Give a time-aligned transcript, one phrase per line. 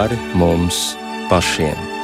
[0.00, 0.96] pāri mums
[1.28, 1.99] pašiem.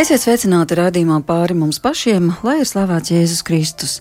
[0.00, 3.96] Esiet sveicināti raidījumā pāri mums pašiem, lai ir slavēts Jēzus Kristus.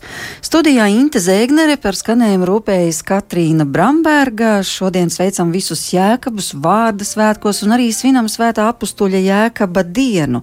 [0.45, 4.62] Studijā Inte Zēgnere par skanējumu rūpējas Katrīna Bramberga.
[4.63, 10.40] Šodien sveicam visus jēkabus vārda svētkos un arī svinam svētā apustuļa jēkaba dienu.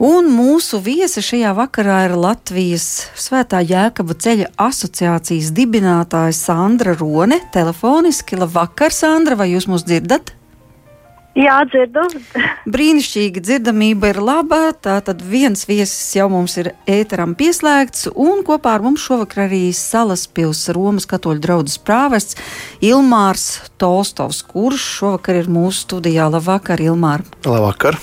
[0.00, 2.86] Un mūsu viesi šajā vakarā ir Latvijas
[3.26, 7.42] svētā jēkaba ceļa asociācijas dibinātāja Sandra Rone.
[7.52, 10.32] Telefoniski, labvakar, Sandra, vai jūs mūs dzirdat?
[11.34, 12.04] Jā, dzirdu.
[12.70, 14.68] Brīnišķīgi dzirdamība ir laba.
[14.70, 20.62] Tātad viens viesis jau mums ir ēteram pieslēgts, un kopā ar mums šovakar arī Salaspils
[20.76, 22.38] Romas katoļu draudzes prāvests
[22.86, 23.48] Ilmārs
[23.82, 26.30] Tolstovs, kurš šovakar ir mūsu studijā.
[26.30, 27.26] Labvakar, Ilmār!
[27.42, 27.98] Labvakar!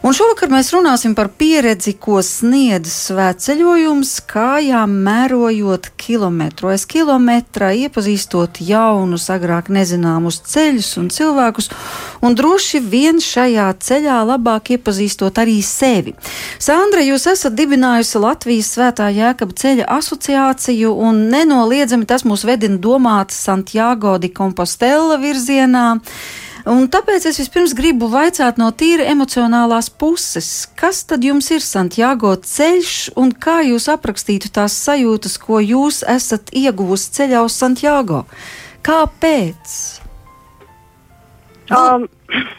[0.00, 8.62] Un šovakar mēs runāsim par pieredzi, ko sniedz svētceļojums, kājām mērojot kilometru aiz kilometra, iepazīstot
[8.64, 11.68] jaunus, agrāk nezināmus ceļus un cilvēkus,
[12.24, 16.16] un droši vien šajā ceļā labāk iepazīstot arī sevi.
[16.56, 23.36] Sandra, jūs esat dibinājusi Latvijas Svētā Jēkaba ceļa asociāciju, un nenoliedzami tas mūs vedina domāt
[23.36, 25.90] Santiago de Compostela virzienā.
[26.68, 32.34] Un tāpēc es vispirms gribu vaicāt no tīra emocionālās puses, kas tad jums ir Santiago
[32.36, 38.26] ceļš un kā jūs aprakstītu tās sajūtas, ko jūs esat ieguvusi ceļā uz Santiago?
[38.84, 39.78] Kāpēc?
[41.70, 42.06] Nu, um,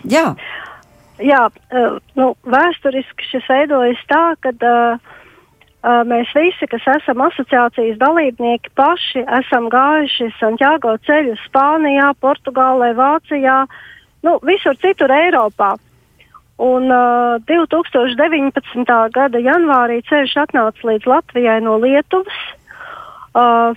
[0.09, 0.31] jā.
[1.22, 8.01] Jā, uh, nu, vēsturiski šis veidojas tā, ka uh, uh, mēs visi, kas esam asociācijas
[8.01, 13.88] dalībnieki, paši esam gājuši Santiago ceļu Spānijā, Portugālē, Vācijā, uh,
[14.26, 15.76] nu, visur citur Eiropā.
[16.62, 18.86] Un uh, 2019.
[19.16, 22.42] gada janvārī ceļš atnāca līdz Latvijai no Lietuvas.
[23.34, 23.74] Uh,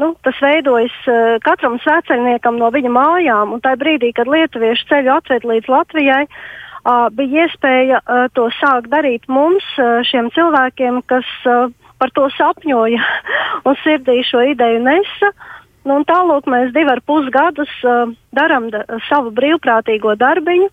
[0.00, 5.12] nu, tas veidojas uh, katram sveceļniekam no viņa mājām, un tajā brīdī, kad lietuviešu ceļu
[5.14, 11.28] atved līdz Latvijai, uh, bija iespēja uh, to sākt darīt mums, uh, šiem cilvēkiem, kas
[11.46, 11.70] uh,
[12.02, 13.04] par to sapņoja
[13.68, 15.30] un sirdī šo ideju nesa.
[15.30, 15.54] Uh,
[15.88, 20.68] Nu, tālāk mēs divi ar pus gadus uh, darām da, savu brīvprātīgo darbiņu,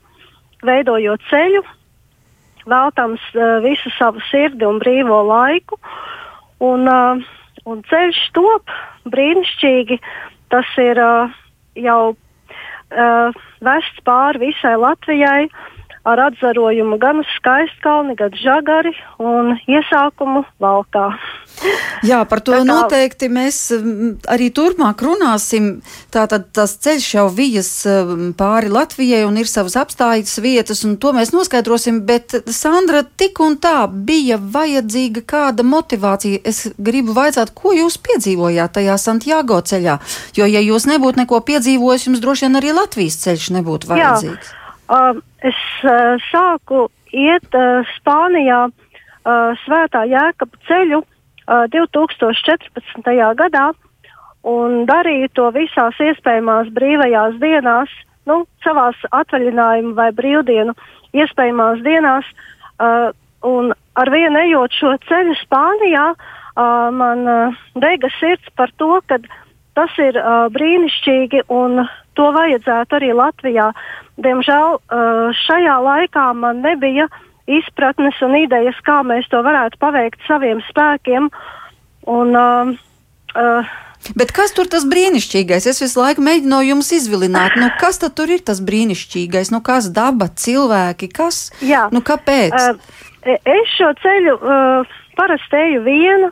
[0.65, 1.61] veidojot ceļu,
[2.67, 5.79] veltams uh, visu savu sirdi un brīvo laiku.
[6.65, 7.21] Un, uh,
[7.69, 8.73] un ceļš top
[9.11, 9.99] brīnišķīgi.
[10.53, 11.39] Tas ir uh,
[11.79, 15.45] jau uh, vests pāri visai Latvijai.
[15.47, 15.74] Uh,
[16.05, 21.07] ar atzarojumu gan uz skaistkalni, gan žagari un iesākumu valkā.
[22.05, 22.63] Jā, par to kā...
[22.67, 23.59] noteikti mēs
[24.29, 25.69] arī turpmāk runāsim.
[26.13, 27.69] Tātad tas ceļš jau vijas
[28.37, 33.57] pāri Latvijai un ir savas apstājas vietas, un to mēs noskaidrosim, bet Sandra, tik un
[33.61, 36.43] tā bija vajadzīga kāda motivācija.
[36.45, 39.97] Es gribu vaicāt, ko jūs piedzīvojāt tajā Santiago ceļā,
[40.37, 44.53] jo ja jūs nebūtu neko piedzīvojis, jums droši vien arī Latvijas ceļš nebūtu vajadzīgs.
[44.53, 44.64] Jā.
[44.85, 53.09] Uh, es uh, sāku iet uh, Spānijā uh, Svētā Jēkaba ceļu uh, 2014.
[53.39, 53.71] gadā
[54.45, 57.89] un darīju to visās iespējamās brīvajās dienās,
[58.29, 60.75] nu, savās atvaļinājuma vai brīvdienu
[61.17, 62.29] iespējamās dienās.
[62.77, 63.09] Uh,
[63.45, 69.17] un ar vienu ejot šo ceļu Spānijā, uh, man uh, dega sirds par to, ka
[69.75, 73.71] tas ir uh, brīnišķīgi un to vajadzētu arī Latvijā.
[74.21, 77.09] Diemžēl uh, šajā laikā man nebija
[77.51, 81.27] izpratnes un idejas, kā mēs to varētu paveikt saviem spēkiem.
[82.09, 82.71] Un, uh,
[83.35, 83.73] uh,
[84.15, 85.65] Bet kas tur tas brīnišķīgais?
[85.71, 89.89] Es visu laiku mēģinu no jums izvilināt, nu, kas tur ir tas brīnišķīgais, nu, kas
[89.93, 91.49] daba, cilvēki, kas?
[91.65, 92.53] Jā, nu, kāpēc?
[92.53, 92.95] Uh,
[93.25, 96.31] es šo ceļu uh, parasti eju viena,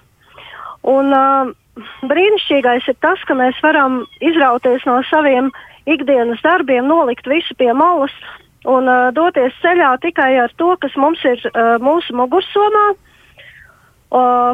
[0.94, 1.54] un uh,
[2.06, 5.50] brīnišķīgais ir tas, ka mēs varam izrauties no saviem
[5.90, 8.14] ikdienas darbiem, nolikt visu pie malas
[8.70, 12.86] un uh, doties ceļā tikai ar to, kas mums ir uh, mūsu mugursomā.
[14.14, 14.54] Uh,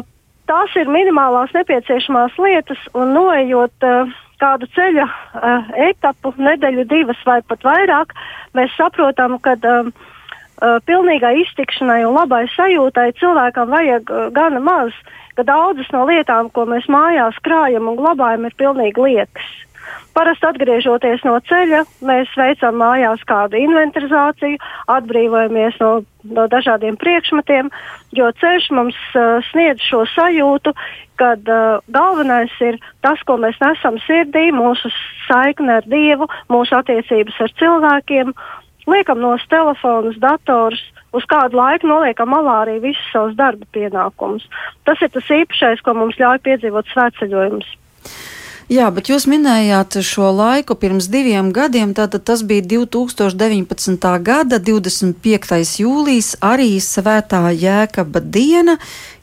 [0.50, 4.10] tās ir minimālās nepieciešamās lietas, un noejot uh,
[4.42, 8.16] kādu ceļa uh, etapu, nedēļu, divas vai pat vairāk,
[8.56, 14.96] mēs saprotam, ka uh, uh, pilnīgai iztikšanai un labai sajūtai cilvēkam vajag uh, gana maz,
[15.38, 19.50] ka daudzas no lietām, ko mēs mājās krājam un glabājam, ir pilnīgi liekas.
[20.16, 24.58] Parasti atgriežoties no ceļa, mēs veicam mājās kādu inventarizāciju,
[24.90, 25.90] atbrīvojamies no,
[26.36, 27.70] no dažādiem priekšmetiem,
[28.18, 30.74] jo ceļš mums uh, sniedz šo sajūtu,
[31.20, 34.90] kad uh, galvenais ir tas, ko mēs nesam sirdī, mūsu
[35.28, 38.34] saikne ar Dievu, mūsu attiecības ar cilvēkiem.
[38.90, 40.82] Liekam nos telefonus, datorus,
[41.14, 44.46] uz kādu laiku noliekam malā arī visus savus darba pienākumus.
[44.88, 47.76] Tas ir tas īpašais, ko mums ļauj piedzīvot svētceļojumus.
[48.70, 51.90] Jā, bet jūs minējāt šo laiku pirms diviem gadiem.
[51.90, 54.06] Tātad tas bija 2019.
[54.22, 55.80] gada 25.
[55.82, 58.76] jūlijas, arī Svētā Jēkaba diena,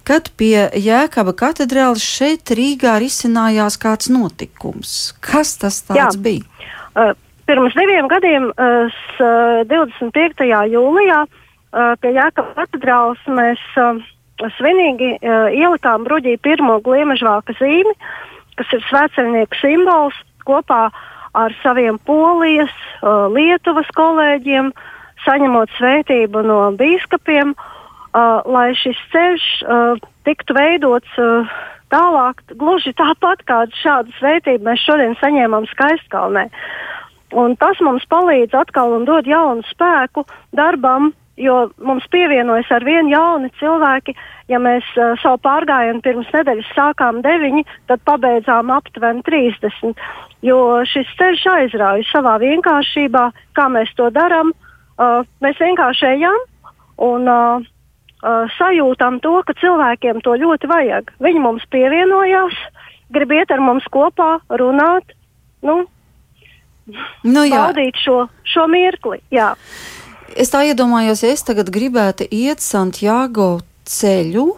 [0.04, 5.16] kad pie Jēkaba katedrāles šeit Rīgā risinājās kāds notikums.
[5.24, 6.28] Kas tas tāds Jā.
[6.28, 6.68] bija?
[6.92, 7.16] Uh,
[7.48, 9.00] pirms diviem gadiem, uh,
[9.72, 10.44] 25.
[10.76, 13.64] jūlijā, uh, pie Jēkaba katedrāles mēs
[14.60, 17.96] svinīgi ielikām bruģī pirmo gliemežvāka zīmi.
[17.96, 18.26] Uh,
[18.58, 20.18] kas ir svētceļnieku simbols,
[20.48, 20.88] kopā
[21.38, 24.72] ar saviem polijas, uh, Lietuvas kolēģiem,
[25.26, 31.58] saņemot svētību no biskupiem, uh, lai šis ceļš uh, tiktu veidots uh,
[31.94, 36.48] tālāk, gluži tāpat kā šādu svētību mēs šodien saņēmām Skaistkalnē.
[37.38, 40.24] Un tas mums palīdz atkal un dod jaunu spēku
[40.56, 44.16] darbam, jo mums pievienojas ar vienu jauni cilvēki.
[44.52, 50.04] Ja mēs uh, savu pārgājienu pirms nedēļas sākām deviņi, tad pabeidzām aptuveni 30.
[50.46, 53.26] Jo šis ceļš aizrauja savā vienkāršībā,
[53.58, 54.54] kā mēs to darām.
[54.98, 56.38] Uh, mēs vienkārši ejam
[57.06, 57.68] un uh,
[58.24, 61.14] uh, sajūtam to, ka cilvēkiem to ļoti vajag.
[61.24, 62.58] Viņi mums pievienojās,
[63.14, 65.14] grib iet ar mums kopā, runāt,
[65.66, 65.84] nu,
[67.28, 69.22] nu, baudīt šo, šo mirkli.
[69.34, 69.54] Jā.
[70.38, 73.56] Es tā iedomājos, ja es tagad gribētu iet Santiago
[73.90, 74.52] ceļu.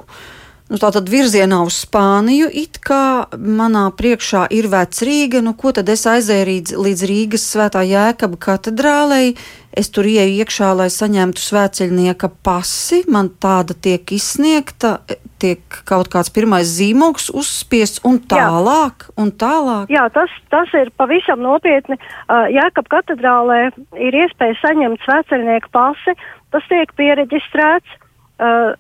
[0.70, 5.72] Nu, tā tad virzienā uz Spāniju, it kā manā priekšā ir veca Rīga, nu ko
[5.74, 9.32] tad es aizēju līdz, līdz Rīgas svētā Jēkaba katedrālei,
[9.74, 15.00] es tur ieju iekšā, lai saņemtu svēceļnieka pasi, man tāda tiek izsniegta,
[15.42, 19.16] tiek kaut kāds pirmais zīmogs uzspiests un tālāk, Jā.
[19.24, 19.90] un tālāk.
[19.90, 21.98] Jā, tas, tas ir pavisam nopietni.
[22.30, 26.14] Jēkab katedrālē ir iespēja saņemt svēceļnieku pasi,
[26.54, 27.98] tas tiek piereģistrēts.
[28.40, 28.78] Uh,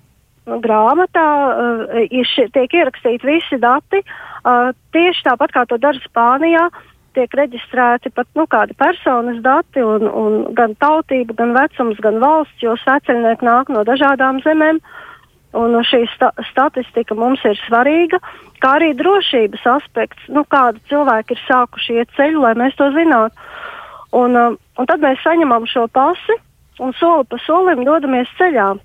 [0.64, 6.70] grāmatā uh, tiek ierakstīti visi dati, uh, tieši tāpat kā to dara Spānijā.
[7.18, 12.62] Tiek reģistrēti pat nu, kādi personas dati, un, un gan tautība, gan vecums, gan valsts,
[12.62, 14.78] jo sveceļnieki nāk no dažādām zemēm.
[15.58, 18.20] Un šī sta statistika mums ir svarīga,
[18.62, 23.50] kā arī drošības aspekts, nu, kādi cilvēki ir sākuši iet ceļu, lai mēs to zinātu.
[24.14, 26.38] Un, uh, un tad mēs saņemam šo pasi
[26.80, 28.76] un soli pa solim dodamies ceļā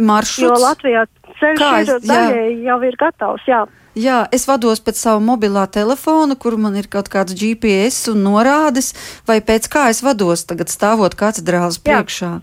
[0.00, 0.48] maršruts.
[0.48, 1.04] Jo Latvijā
[1.40, 3.46] ceļš daļēji jau ir gatavs.
[3.48, 3.64] Jā.
[3.98, 8.92] Jā, es vados pēc sava mobilā telefona, kur man ir kaut kāds GPS un norādes,
[9.26, 12.38] vai pēc kā es vados tagad stāvot katedrāles priekšā.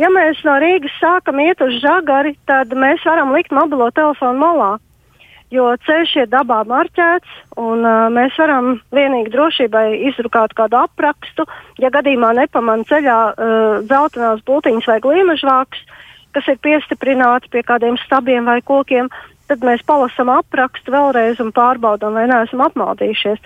[0.00, 4.70] Ja mēs no Rīgas sākam iet uz žagari, tad mēs varam likt mobilo telefonu malā,
[5.52, 11.44] jo ceļš ir dabā marķēts, un uh, mēs varam vienīgi drošībai izdrukāt kādu aprakstu.
[11.82, 15.84] Ja gadījumā nepamanā ceļā uh, dzeltenās būtiņas vai gliemežvāks,
[16.34, 19.10] kas ir piestiprināti pie kādiem stabiem vai kokiem,
[19.50, 23.40] tad mēs palasām aprakstu vēlreiz un pārbaudām, vai neesam apmaldījušies.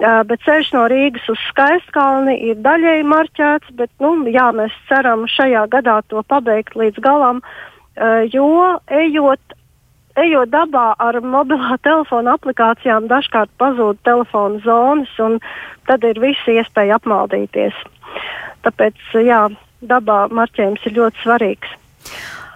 [0.00, 5.26] Uh, bet ceļš no Rīgas uz Skaistkalni ir daļēji marķēts, bet nu, jā, mēs ceram
[5.28, 8.46] šajā gadā to pabeigt līdz galam, uh, jo
[8.86, 9.56] ejot,
[10.22, 15.40] ejot dabā ar mobilā telefona aplikācijām dažkārt pazūd telefona zonas, un
[15.90, 17.76] tad ir visi iespēja apmaldīties.
[18.64, 19.44] Tāpēc, jā,
[19.82, 21.76] dabā marķējums ir ļoti svarīgs.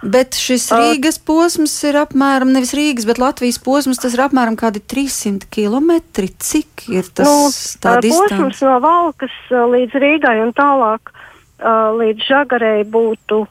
[0.05, 4.83] Bet šis Rīgas posms ir apmēram, nevis Rīgas, bet Latvijas posms, tas ir apmēram kādi
[4.83, 5.95] 300 km.
[6.45, 7.49] Cik ir tas nu,
[7.81, 8.35] tā distance?
[8.35, 11.13] Posms no Valkas līdz Rīgai un tālāk
[11.97, 13.45] līdz Žagarei būtu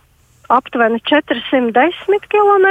[0.53, 2.69] aptuveni 410 km.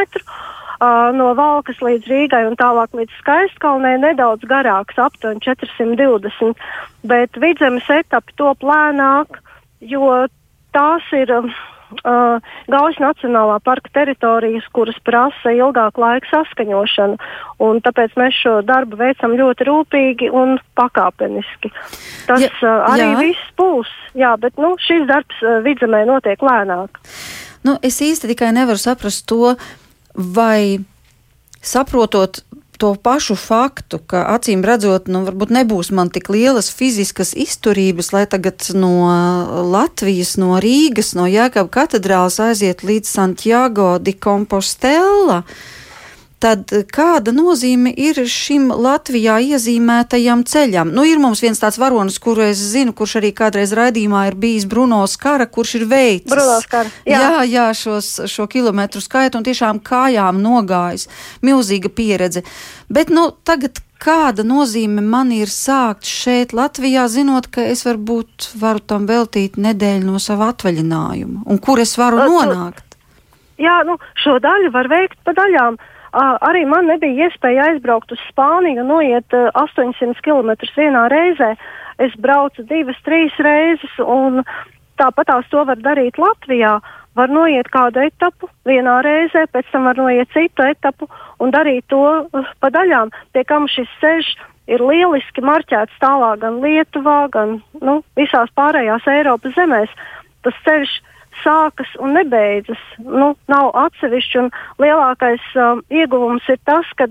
[1.17, 6.55] No Valkas līdz Rīgai un tālāk līdz Skaistkalnei nedaudz garāks, aptuveni 420,
[7.07, 9.39] bet vidzemes etapi top lēnāk,
[9.81, 10.25] jo
[10.75, 11.35] tās ir.
[12.01, 17.19] Uh, Gaujas Nacionālā parka teritorijas, kuras prasa ilgāku laiku saskaņošanu.
[17.85, 21.71] Tāpēc mēs šo darbu veicam ļoti rūpīgi un pakāpeniski.
[22.27, 23.19] Tas ja, uh, arī jā.
[23.21, 26.99] viss būs, jā, bet nu, šis darbs uh, vidzemē notiek lēnāk.
[27.63, 29.53] Nu, es īsti tikai nevaru saprast to,
[30.13, 30.83] vai
[31.63, 32.43] saprotot
[32.83, 38.25] to pašu faktu, ka acīm redzot, nu, varbūt nebūs man tik lielas fiziskas izturības, lai
[38.27, 39.07] tagad no
[39.71, 45.45] Latvijas, no Rīgas, no Jēkab katedrāls aiziet līdz Santiago di Compostela.
[46.43, 50.91] Tad kāda nozīme ir šim Latvijā iezīmētajam ceļam?
[50.95, 54.67] Nu, ir mums viens tāds varonis, kuru es zinu, kurš arī kādreiz raidījumā ir bijis
[54.69, 56.31] Bruno Skara, kurš ir veicis.
[56.31, 57.21] Bruno Skara, jā.
[57.21, 61.07] jā, jā šos, šo kilometru skaitu un tiešām kājām nogājis.
[61.45, 62.43] Milzīga pieredze.
[62.91, 68.83] Bet, nu, tagad kāda nozīme man ir sākt šeit, Latvijā, zinot, ka es varbūt varu
[68.83, 72.99] tam veltīt nedēļu no sava atvaļinājuma, un kur es varu nonākt?
[73.61, 75.79] Jā, nu, šo daļu var veikt pa daļām.
[75.79, 81.55] Uh, arī man nebija iespēja aizbraukt uz Spāniju noiet uh, 800 km vienā reizē.
[82.01, 84.43] Es braucu divas, trīs reizes, un
[84.97, 86.79] tāpat tās to var darīt Latvijā.
[87.13, 92.01] Var noiet kādu etapu vienā reizē, pēc tam var noiet citu etapu un darīt to
[92.01, 93.13] uh, pa daļām.
[93.33, 94.33] Pie kam šis ceļš
[94.73, 99.89] ir lieliski marķēts tālāk gan Lietuvā, gan nu, visās pārējās Eiropas zemēs.
[100.43, 102.81] Tas ceļš ir sākas un nebeidzas.
[102.99, 104.51] Nu, nav atsevišķi, un
[104.83, 107.09] lielākais um, ieguvums ir tas, ka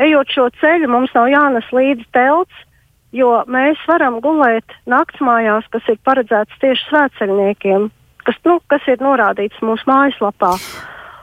[0.00, 2.64] ejot šo ceļu, mums nav jānes līdzi telts,
[3.12, 7.90] jo mēs varam gulēt naktsmājās, kas ir paredzēts tieši svētceļniekiem,
[8.24, 10.54] kas, nu, kas ir norādīts mūsu mājaslapā.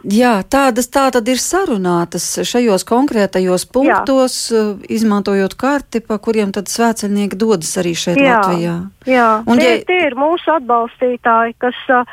[0.05, 4.61] Jā, tādas tā tad ir sarunātas šajos konkrētajos punktos, jā.
[4.61, 8.75] Uh, izmantojot karti, pa kuriem tad svētceļnieki dodas arī šeit jā, Latvijā.
[9.09, 9.85] Jā, Un, tie, ja...
[9.89, 12.05] tie ir mūsu atbalstītāji, kas uh,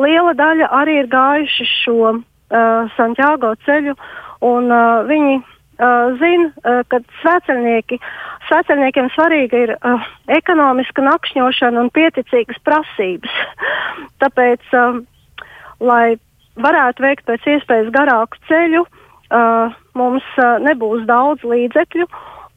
[0.00, 3.94] liela daļa arī ir gājuši šo uh, Santiago ceļu,
[4.48, 8.00] un uh, viņi uh, zina, uh, ka svētceļnieki,
[8.50, 10.08] svētceļniekiem svarīga ir uh,
[10.40, 13.42] ekonomiska nakšņošana un pieticīgas prasības.
[14.24, 15.04] Tāpēc, uh,
[15.78, 16.18] lai
[16.62, 22.06] varētu veikt pēc iespējas garāku ceļu, uh, mums uh, nebūs daudz līdzekļu,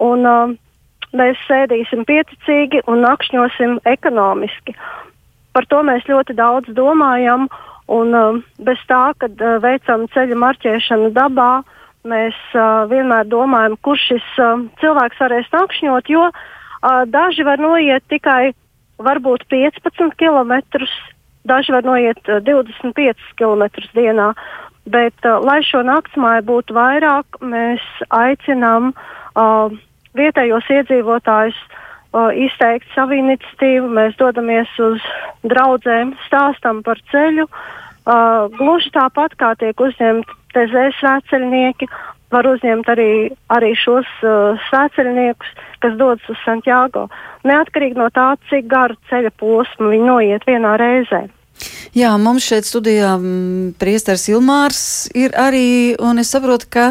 [0.08, 0.54] un uh,
[1.18, 4.76] mēs sēdīsim pieticīgi un nakšņosim ekonomiski.
[5.52, 7.50] Par to mēs ļoti daudz domājam,
[7.92, 11.52] un uh, bez tā, kad uh, veicam ceļa marķēšanu dabā,
[12.08, 18.06] mēs uh, vienmēr domājam, kurš šis uh, cilvēks varēs nakšņot, jo uh, daži var noiet
[18.10, 18.54] tikai
[19.02, 20.54] varbūt 15 km,
[21.48, 23.64] daži var noiet uh, 25 km
[23.96, 24.32] dienā.
[24.90, 29.74] Bet, uh, lai šo naktsmāju būtu vairāk, mēs aicinām uh,
[30.18, 33.92] vietējos iedzīvotājus uh, izteikt savu iniciatīvu.
[33.94, 35.04] Mēs dodamies uz
[35.46, 37.48] draugiem, stāstam par ceļu.
[38.02, 41.88] Uh, gluži tāpat kā tiek uzņemti TZ svētceļnieki,
[42.32, 43.12] var uzņemt arī,
[43.54, 45.52] arī šos uh, svētceļniekus,
[45.84, 47.08] kas dodas uz Santiago.
[47.48, 51.28] Neatkarīgi no tā, cik garu ceļa posmu viņi noiet vienā reizē.
[51.94, 53.12] Jā, mums šeit studijā
[53.82, 54.84] priesteris Ilmārs
[55.18, 56.86] ir arī, un es saprotu, ka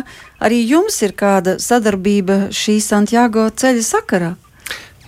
[0.45, 4.31] arī jums ir kāda sadarbība šī Santiago ceļa sakarā.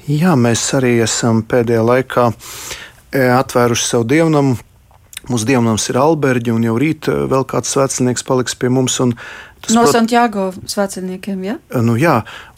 [0.09, 4.57] Jā, mēs arī esam pēdējā laikā e, atvēruši savu dievnamu.
[5.31, 8.99] Mūsu dievnams ir Alberģi, un jau rīt e, vēl kāds svētceļnieks paliks pie mums.
[9.63, 9.95] Tas, no prot...
[9.95, 11.55] Santiago svētceļniekiem, ja?
[11.71, 12.17] E, nu, jā,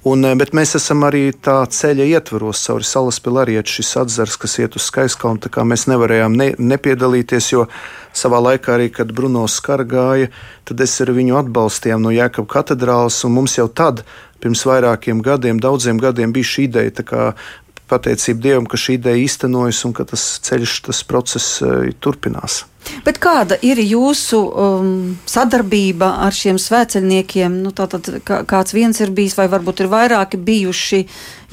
[0.08, 4.78] un, bet mēs esam arī tā ceļa ietvaros cauri salas pilariet šis atzars, kas iet
[4.78, 7.66] uz skaiskalnu, tā kā mēs nevarējām ne, nepiedalīties, jo
[8.16, 10.30] savā laikā arī, kad Bruno skargāja,
[10.64, 14.00] tad es ar viņu atbalstījām no Jēkab katedrāls, un mums jau tad
[14.40, 17.04] pirms vairākiem gadiem, daudziem gadiem bija šī ideja.
[17.84, 22.62] Pateicība Dievam, ka šī ideja īstenojas un ka tas ceļš, tas process uh, turpinās.
[23.04, 24.90] Bet kāda ir jūsu um,
[25.28, 27.60] sadarbība ar šiem svēceļniekiem?
[27.64, 31.04] Nu, tātad, kā, kāds viens ir bijis, vai varbūt ir vairāki bijuši?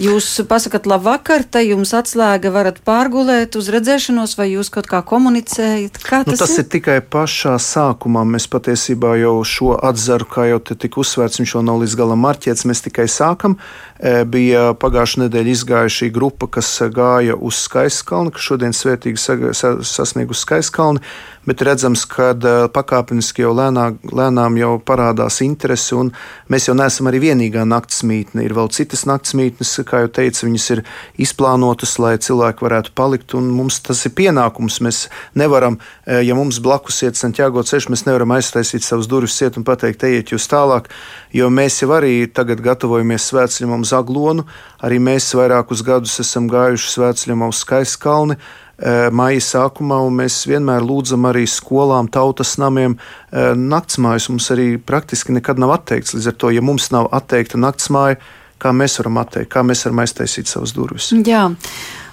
[0.01, 5.01] Jūs pasakāt, labi, vakar, te jums atslēga, varat pārgulēt uz redzēšanos, vai jūs kaut kā
[5.05, 5.99] komunicējat?
[6.01, 6.63] Kā nu, tas, tas ir?
[6.63, 8.23] ir tikai pašā sākumā.
[8.25, 12.23] Mēs patiesībā jau šo atzaru, kā jau te tika uzsvērts, viņš jau nav līdz galam
[12.25, 13.59] marķēts, mēs tikai sākam.
[13.99, 21.03] E, bija pagājušā nedēļa izgājušā grupa, kas gāja uz Skaiskalnu, kas šodien svētīgi sasniegusi Skaiskalnu
[21.47, 22.31] bet redzams, ka
[22.73, 26.11] pakāpeniski jau lēnā, lēnām jau parādās interese, un
[26.51, 28.45] mēs jau neesam arī vienīgā naktsmītne.
[28.45, 30.83] Ir vēl citas naktsmītnes, kā jau teicu, viņas ir
[31.21, 34.81] izplānotas, lai cilvēki varētu palikt, un mums tas ir pienākums.
[34.85, 35.03] Mēs
[35.37, 40.05] nevaram, ja mums blakus iet Santiago ceļš, mēs nevaram aiztaisīt savus durvis ciet un pateikt,
[40.07, 40.91] ejiet jūs tālāk,
[41.33, 44.45] jo mēs jau arī tagad gatavojamies svētceļam uz Aglonu,
[44.85, 48.37] arī mēs vairākus gadus esam gājuši svētceļam uz Skaiskalni.
[48.81, 54.31] Eh, maija sākumā, un mēs vienmēr lūdzam arī skolām, tautas namiem eh, naktsmājas.
[54.33, 56.15] Mums arī praktiski nekad nav atteikts.
[56.17, 58.17] Līdz ar to, ja mums nav atteikta naktsmāja,
[58.61, 61.11] kā mēs varam atteikt, kā mēs varam aiztaisīt savas durvis.
[61.27, 61.51] Jā.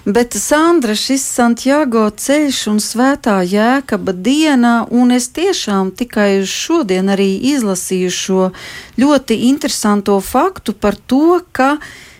[0.05, 7.31] Bet, Sandra, šis Santiago ceļš un svētā jēkaba diena, un es tiešām tikai šodien arī
[7.51, 8.45] izlasīju šo
[9.01, 11.79] ļoti interesanto faktu par to, ka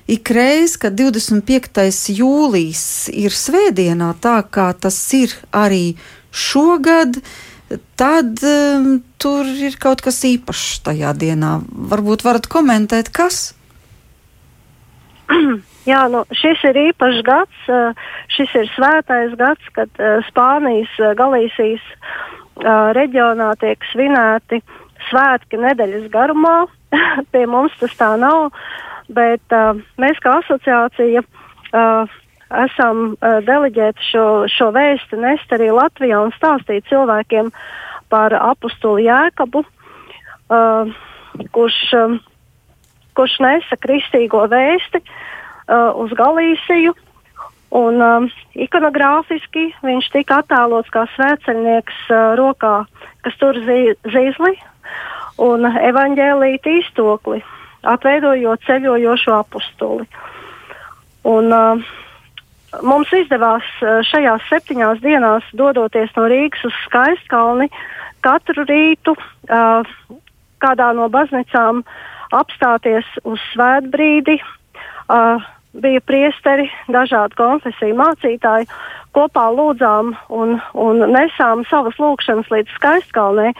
[0.09, 2.09] ikreiz, kad 25.
[2.17, 5.93] jūlijas ir svētdienā, tā kā tas ir arī
[6.31, 7.21] šogad,
[7.99, 11.59] tad um, tur ir kaut kas īpašs tajā dienā.
[11.93, 13.53] Varbūt varat komentēt, kas?
[15.89, 17.69] Jā, nu, šis ir īpašs gads.
[18.35, 21.85] Šis ir svētais gads, kad Spānijas Galīsijas
[22.97, 24.61] reģionā tiek svinēti
[25.09, 26.57] svētki nedēļas garumā.
[27.31, 28.49] Pie mums tas tā nav,
[29.09, 29.55] bet
[30.01, 31.23] mēs kā asociācija
[32.49, 37.51] esam deleģēti šo, šo vēstu nest arī Latvijā un stāstīt cilvēkiem
[38.09, 39.63] par apustuli Jēkabu,
[41.53, 41.77] kurš,
[43.17, 45.01] kurš nesa kristīgo vēsti
[45.69, 46.95] uh, uz Galīsiju.
[47.77, 48.25] Un um,
[48.57, 52.73] ikonogrāfiski viņš tika attēlots kā svētceļnieks uh, rokā,
[53.21, 54.55] kas tur zi zīzli
[55.45, 57.43] un evaņģēlīti iztokli,
[57.87, 60.07] atveidojot ceļojošo apustuli.
[61.29, 61.83] Un, uh,
[62.85, 67.69] mums izdevās uh, šajās septiņās dienās, dodoties no Rīgas uz Skaistkalni,
[68.25, 69.85] katru rītu uh,
[70.59, 71.83] kādā no baznīcām
[72.35, 78.69] apstāties uz svētbrīdi, uh, bija priesteri, dažādu konfesiju mācītāji,
[79.15, 83.53] kopā lūdzām un, un nesām savas lūkšanas līdz skaistkalnē.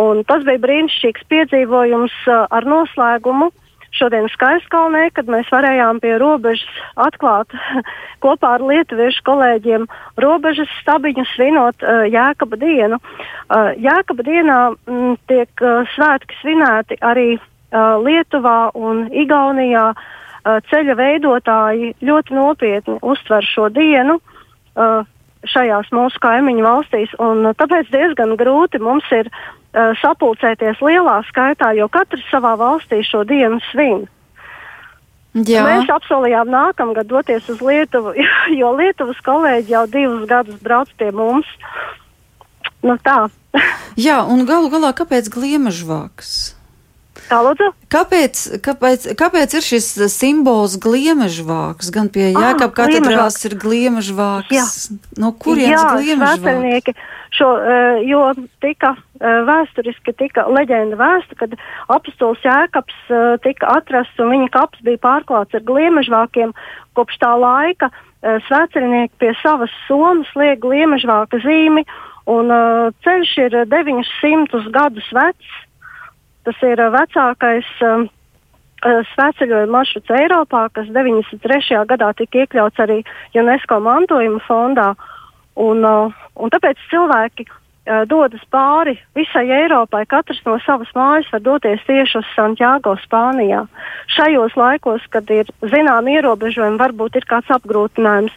[0.00, 3.52] Un tas bija brīnišķīgs piedzīvojums uh, ar noslēgumu
[3.94, 6.66] šodien Skaistkalnē, kad mēs varējām pie robežas
[6.98, 7.54] atklāt
[8.24, 9.86] kopā ar lietuviešu kolēģiem
[10.22, 12.98] robežas stabiņu svinot uh, Jēkaba dienu.
[12.98, 19.88] Uh, Jēkaba dienā m, mm, tiek uh, svētki svinēti arī uh, Lietuvā un Igaunijā.
[19.94, 25.06] Uh, ceļa veidotāji ļoti nopietni uztver šo dienu uh,
[25.50, 29.30] šajās mūsu kaimiņu valstīs, un uh, tāpēc diezgan grūti mums ir
[29.74, 34.04] sapulcēties lielā skaitā, jo katrs savā valstī šo dienu svin.
[35.34, 35.64] Jā.
[35.66, 38.14] Mēs apsolījām nākamgad doties uz Lietuvu,
[38.60, 41.48] jo Lietuvas kolēģi jau divus gadus brauc pie mums.
[42.86, 43.26] Nu tā.
[44.06, 46.53] Jā, un galu galā kāpēc gliemežvāks?
[47.28, 47.70] Kā lūdzu?
[47.92, 51.90] Kāpēc, kāpēc, kāpēc ir šis simbols gliemežvāks?
[51.94, 54.52] Gan pie ah, Jākapa katedrās ir gliemežvāks.
[54.52, 54.66] Jā.
[55.20, 57.00] No kurienes gliemežvāks?
[57.34, 58.20] Šo, uh, jo
[58.62, 61.56] tika uh, vēsturiski tika leģenda vēsta, kad
[61.90, 66.54] apustulis Jēkabs uh, tika atrasts un viņa kaps bija pārklāts ar gliemežvākiem.
[66.94, 67.90] Kopš tā laika
[68.24, 71.82] svētceļnieki pie savas somas liek gliemežvāka zīmi
[72.30, 72.48] un
[73.04, 75.50] ceļš ir 900 gadus vecs.
[76.44, 78.06] Tas ir vecākais um,
[79.14, 81.82] svētceļojuma maršruts Eiropā, kas 93.
[81.88, 83.00] gadā tika iekļauts arī
[83.34, 84.92] UNESCO mantojuma fondā.
[85.54, 87.46] Un, un tāpēc cilvēki
[88.08, 90.04] dodas pāri visai Eiropai.
[90.08, 93.64] Katrs no savas mājas var doties tieši uz Santiago, Spānijā.
[94.16, 98.32] Šajos laikos, kad ir zināmi ierobežojumi, varbūt ir kāds apgrūtinājums.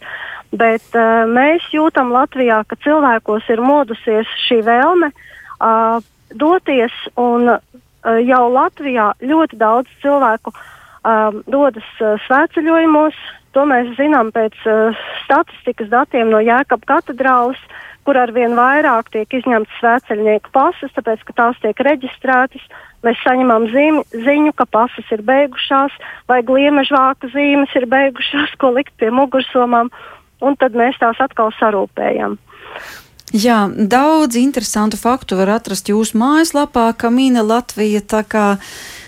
[0.51, 5.99] Bet uh, mēs jūtam Latvijā, ka cilvēkos ir modusies šī vēlme uh,
[6.31, 7.57] doties un
[8.05, 13.17] jau Latvijā ļoti daudz cilvēku um, dodas uh, svētceļojumos.
[13.55, 17.59] To mēs zinām pēc uh, statistikas datiem no Jēkab katedrāles,
[18.07, 22.67] kur arvien vairāk tiek izņemtas svētceļnieku pasas, tāpēc, ka tās tiek reģistrētas.
[23.05, 25.95] Mēs saņemam zīmi, ziņu, ka pasas ir beigušās,
[26.29, 29.91] vai gliemežvāka zīmes ir beigušās, ko likt pie mugursomām,
[30.41, 32.39] un tad mēs tās atkal sarūpējam.
[33.35, 37.99] Jā, daudz interesantu faktu var atrast jūsu mājaslapā, Kamīna Latvija.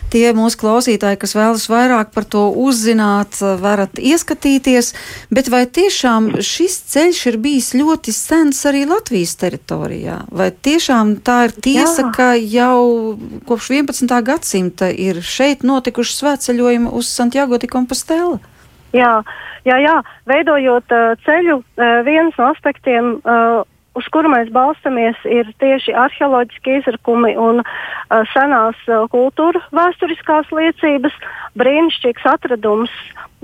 [0.09, 4.89] Tie mūsu klausītāji, kas vēlas vairāk par to uzzināt, varat ieskatīties.
[5.29, 10.23] Bet vai tiešām šis ceļš ir bijis ļoti sens arī Latvijas teritorijā?
[10.33, 12.11] Vai tiešām tā ir tiesa, Jā.
[12.17, 14.17] ka jau kopš 11.
[14.25, 18.41] gadsimta ir šeit notikuši svētceļojumi uz Santiago de Compostela?
[18.97, 19.19] Jā,
[19.69, 19.99] jā, jā.
[20.25, 23.19] veidojot uh, ceļu, uh, viens no aspektiem.
[23.21, 23.61] Uh,
[23.99, 31.15] uz kuru mēs balstamies, ir tieši arheoloģiski izrakumi un uh, senās uh, kultūra vēsturiskās liecības.
[31.59, 32.93] Brīnišķīgs atradums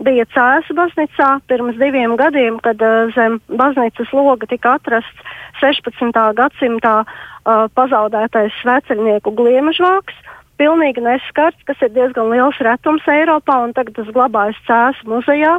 [0.05, 6.21] bija Cēzu baznīcā pirms diviem gadiem, kad uh, zem baznīcas loga tika atrasts 16.
[6.39, 10.21] gadsimtā uh, pazaudētais sveceļnieku gliemežvāks.
[10.55, 15.57] Pilnīgi neskarts, kas ir diezgan liels retums Eiropā, un tagad tas glabājas Cēzu muzejā.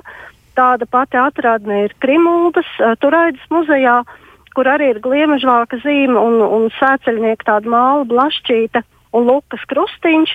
[0.57, 2.69] Tāda pati atradne ir Krimuldas,
[3.03, 3.99] Turaidas muzejā.
[4.07, 4.23] Uh,
[4.57, 8.83] kur arī ir gliemežvāka zīme un, un sēceļnieka tāda māla blašķīta
[9.17, 10.35] un lukas krustiņš.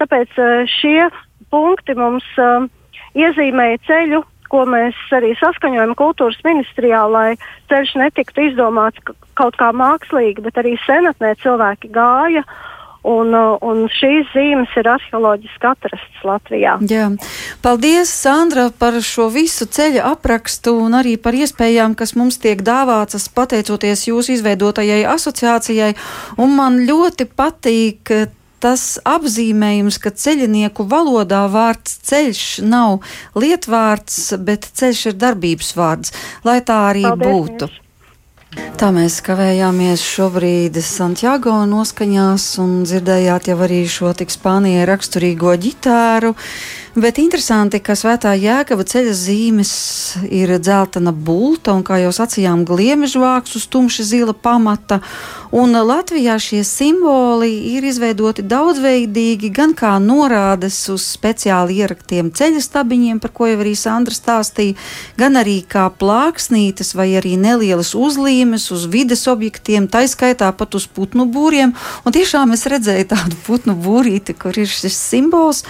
[0.00, 0.40] Tāpēc
[0.72, 1.08] šie
[1.52, 2.26] punkti mums
[3.16, 7.28] iezīmēja ceļu, ko mēs arī saskaņojam kultūras ministrijā, lai
[7.72, 9.00] ceļš netiktu izdomāts
[9.36, 12.71] kaut kā mākslīgi, bet arī senatnē cilvēki gāja uh,
[13.02, 16.76] un šīs zīmes ir arheoloģiski atrastas Latvijā.
[16.90, 17.08] Jā.
[17.64, 23.28] Paldies, Sandra, par šo visu ceļa aprakstu un arī par iespējām, kas mums tiek dāvātas
[23.34, 25.92] pateicoties jūsu izveidotajai asociācijai.
[26.42, 28.14] Un man ļoti patīk
[28.62, 33.00] tas apzīmējums, ka ceļinieku valodā vārds ceļš nav
[33.34, 36.14] lietvārds, bet ceļš ir darbības vārds,
[36.46, 37.70] lai tā arī Paldies, būtu.
[37.70, 37.81] Jums.
[38.52, 46.32] Tā mēs kavējāmies šobrīd Santiago noskaņās un dzirdējāt jau arī šo tik Spānijai raksturīgo ģitāru.
[46.92, 49.70] Bet interesanti, ka svētā jēkaba ceļa zīmes
[50.28, 54.98] ir dzeltena bulta un, kā jau sacījām, gliemežvāks uz tumši zila pamata.
[55.56, 63.22] Un Latvijā šie simboli ir izveidoti daudzveidīgi, gan kā norādes uz speciāli ieraktiem ceļa stabiņiem,
[63.24, 64.76] par ko jau arī Sandra stāstīja,
[65.16, 71.24] gan arī kā plāksnītes vai arī nelielas uzlīmes uz vides objektiem, taiskaitā pat uz putnu
[71.32, 71.72] būriem.
[72.04, 75.64] Un tiešām es redzēju tādu putnu būrīti, kur ir šis simbols.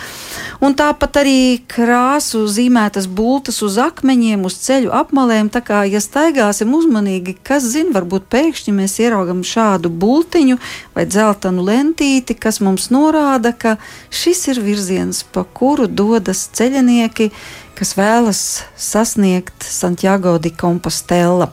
[0.62, 5.50] Un tāpat Tāpat arī krāsu zīmētas bultas uz akmeņiem, uz ceļu apmalēm.
[5.52, 10.56] Tā kā, ja staigāsim uzmanīgi, kas zina, varbūt pēkšņi mēs ieraugam šādu bultiņu
[10.94, 13.74] vai dzeltenu lentīti, kas mums norāda, ka
[14.08, 17.28] šis ir virziens, pa kuru dodas ceļinieki
[17.76, 21.50] kas vēlas sasniegt Santiago de Compostela.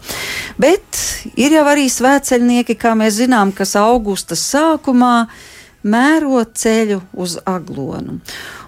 [0.55, 1.03] Bet
[1.35, 5.25] ir jau arī svētceļnieki, kā mēs zinām, kas augusta sākumā
[5.83, 8.21] mēro ceļu uz aglonu.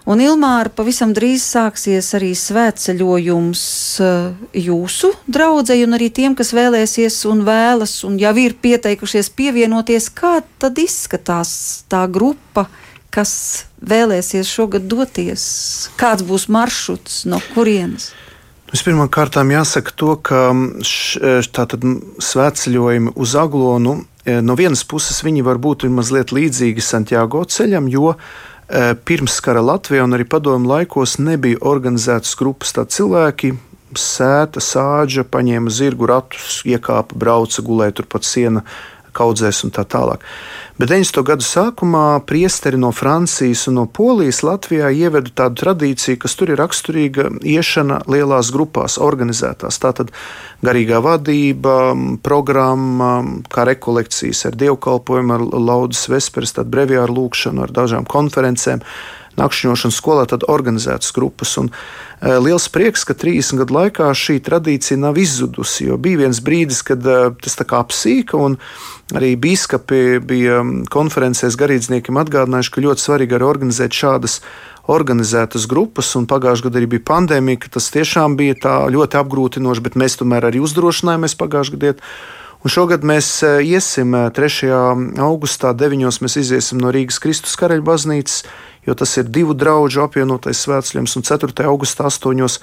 [0.10, 3.64] Un Ilmāra pavisam drīz sāksies arī svētceļojums
[4.02, 10.10] eh, jūsu draudzēji un arī tiem, kas vēlēsies un vēlas un jau ir pieteikušies pievienoties.
[10.18, 11.52] Kā tad izskatās
[11.92, 12.66] tā grupa,
[13.14, 15.46] kas vēlēsies šogad doties?
[16.02, 18.10] Kāds būs maršruts, no kurienes?
[18.72, 20.46] Vispirmām kārtām jāsaka to, ka
[21.54, 21.86] tātad
[22.24, 28.16] svētceļojumi uz Aglonu eh, no vienas puses viņi var būt mazliet līdzīgi Santiago ceļam, jo
[28.72, 32.72] Eh, pirms kara Latvijā un arī padomu laikos nebija organizētas grupas.
[32.72, 33.50] Tā cilvēki
[34.00, 38.64] sēta, sāģa, paņēma zirgu ratus, iekāpa, brauca, gulēja turpat siena
[39.18, 40.24] kaudzēs un tā tālāk.
[40.82, 41.22] Bet 90.
[41.28, 46.62] gadu sākumā priesteri no Francijas un no Polijas Latvijā ieveda tādu tradīciju, kas tur ir
[46.62, 49.78] raksturīga iešana lielās grupās, organizētās.
[49.84, 50.10] Tātad
[50.66, 51.94] garīgā vadība,
[52.26, 53.14] programma,
[53.54, 58.82] kā rekolekcijas ar dievkalpojumu, ar laudas vesperes, tādu breviāru lūkšanu, ar dažām konferencēm
[59.40, 61.54] nakšņošanu skolā, organizētas grupas.
[61.62, 61.70] Un,
[62.22, 67.06] e, liels prieks, ka 30 gadu laikā šī tradīcija nav izzudusi, bija viens brīdis, kad
[67.06, 68.58] e, tas tā kā apsīka, un
[69.16, 74.42] arī biskupi bija konferencēs garīdzniekiem atgādinājuši, ka ļoti svarīgi arī organizēt šādas
[74.92, 79.98] organizētas grupas, un pagājušajā gadā arī bija pandēmija, ka tas tiešām bija ļoti apgrūtinoši, bet
[80.00, 82.14] mēs tomēr arī uzdrošinājāmies pagājušajā gadā.
[82.62, 84.68] Un šogad mēs e, iesim 3.
[85.26, 86.04] augustā, 9.
[86.22, 88.44] mēs iesim no Rīgas Kristus karaļa baznīcas
[88.86, 91.66] jo tas ir divu draugu apvienotais svētceļš, un 4.
[91.70, 92.58] augustā 8.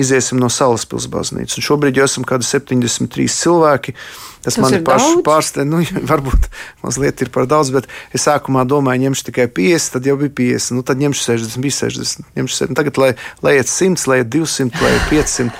[0.00, 1.58] iziesim no Salaspils baznīcas.
[1.58, 3.94] Un šobrīd jau esam kādi 73 cilvēki.
[4.40, 6.48] Tas, tas man pašu pārsteidz, nu, varbūt
[6.84, 10.78] mazliet ir par daudz, bet es sākumā domāju, ņemšu tikai 50, tad jau bija 50,
[10.78, 12.80] nu, tad ņemšu 60, bija 60, ņemšu 70.
[12.80, 13.10] Tagad, lai,
[13.44, 15.50] lai iet 100, lai iet 200, lai iet 500.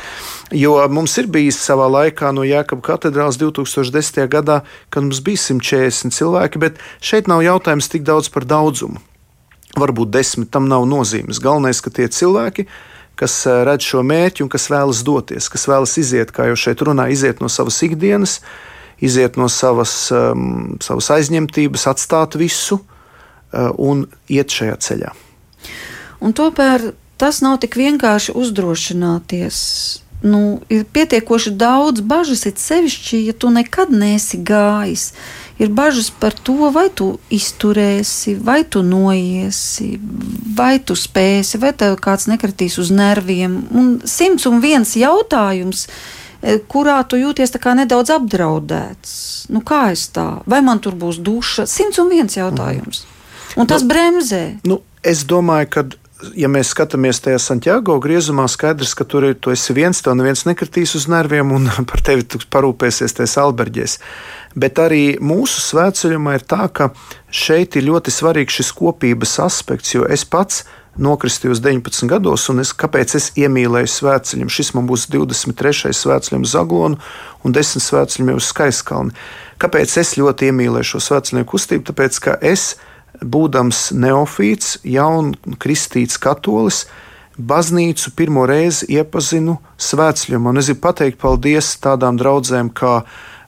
[0.56, 4.24] Jo mums ir bijis savā laikā no Jēkabas katedrāls 2010.
[4.32, 8.98] gadā, kad mums bija 140 cilvēki, bet šeit nav jautājums tik daudz par daudzumu
[9.78, 11.40] varbūt desmit, tam nav nozīmes.
[11.42, 12.66] Galvenais, ka tie cilvēki,
[13.20, 16.82] kas eh, redz šo mērķi un kas vēlas doties, kas vēlas iziet, kā jau šeit
[16.86, 18.40] runā, iziet no savas ikdienas,
[19.00, 25.14] iziet no savas, um, savas aizņemtības, atstāt visu uh, un iet šajā ceļā.
[26.20, 29.60] Un tomēr tas nav tik vienkārši uzdrošināties.
[30.22, 35.12] Nu, ir pietiekoši daudz bažas, it sevišķi, ja tu nekad neesi gājis
[35.60, 39.92] ir bažas par to, vai tu izturēsi, vai tu noiesi,
[40.56, 43.58] vai tu spēsi, vai tev kāds nekritīs uz nerviem.
[43.76, 45.84] Un simts un viens jautājums,
[46.40, 49.12] e, kurā tu jūties nedaudz apdraudēts.
[49.52, 50.40] Nu, kā es tā?
[50.46, 51.68] Vai man tur būs duša?
[51.68, 53.04] Simts un viens jautājums.
[53.56, 54.44] Un tas nu, bremzē.
[54.64, 55.84] Nu, es domāju, ka
[56.36, 60.94] ja mēs skatāmies tajā Santiago griezumā, skaidrs, ka tur ir tu viens, tev neviens nekritīs
[60.98, 63.96] uz nerviem un par tevi parūpēsies tajās alberģēs.
[64.58, 66.90] Bet arī mūsu svētceļumā ir tā, ka
[67.30, 70.64] šeit ir ļoti svarīgs šis kopības aspekts, jo es pats
[71.00, 74.50] nokristījos 19 gados, un es, kāpēc es iemīlēju svētceļiem?
[74.50, 75.94] Šis man būs 23.
[75.96, 76.98] svētceļiem Zaglonu
[77.46, 79.14] un 10 svētceļiem uz Skaiskalni.
[79.62, 81.86] Kāpēc es ļoti iemīlēju šo svētceļiem kustību?
[81.92, 82.89] Tāpēc, ka es esmu
[83.20, 86.84] būdams neofīts, jaunkristīts katolis,
[87.40, 90.52] baznīcu pirmo reizi iepazinu svētceļumā.
[90.52, 93.00] Un es gribu pateikt paldies tādām draudzēm kā,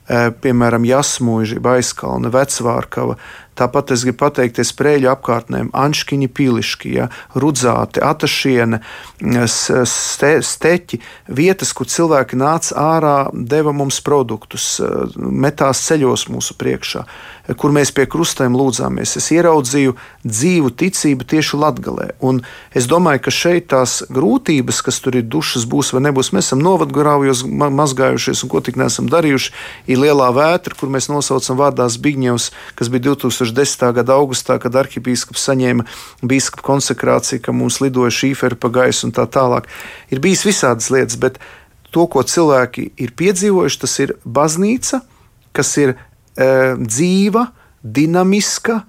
[0.07, 3.17] e, piemēram, Jasmuģa, Baiskalna, Vecvārkava,
[3.59, 8.81] Tāpat es gribu pateikties prēļu apkārtnēm, Anškiņa piliški, ja, rudzāti, atašiene,
[9.49, 14.75] ste, steķi, vietas, kur cilvēki nāca ārā, deva mums produktus,
[15.17, 17.05] metās ceļos mūsu priekšā
[17.59, 19.17] kur mēs pie krustēm lūdzāmies.
[19.19, 21.73] Es ieraudzīju dzīvu ticību tieši Latvijā.
[22.71, 26.31] Es domāju, ka šeit tās grūtības, kas tur ir dušas, būs vai nebūs.
[26.35, 29.51] Mēs esam novadgrāvjos mazgājušies un ko tik neesam darījuši.
[29.91, 33.09] Ir lielā vētra, kur mēs nosaucam vārdā Zbigņevs, kas bija
[33.51, 33.91] 2010.
[33.99, 35.85] gada augustā, kad arhibīskaps saņēma
[36.23, 39.67] biskupa konsekrāciju, ka mums lidoja šīferi pa gaisu un tā tālāk.
[40.13, 41.41] Ir bijis visādas lietas, bet
[41.93, 45.03] to, ko cilvēki ir piedzīvojuši, tas ir baznīca,
[45.53, 45.97] kas ir e,
[46.79, 47.47] dzīva,
[47.83, 48.81] dinamiska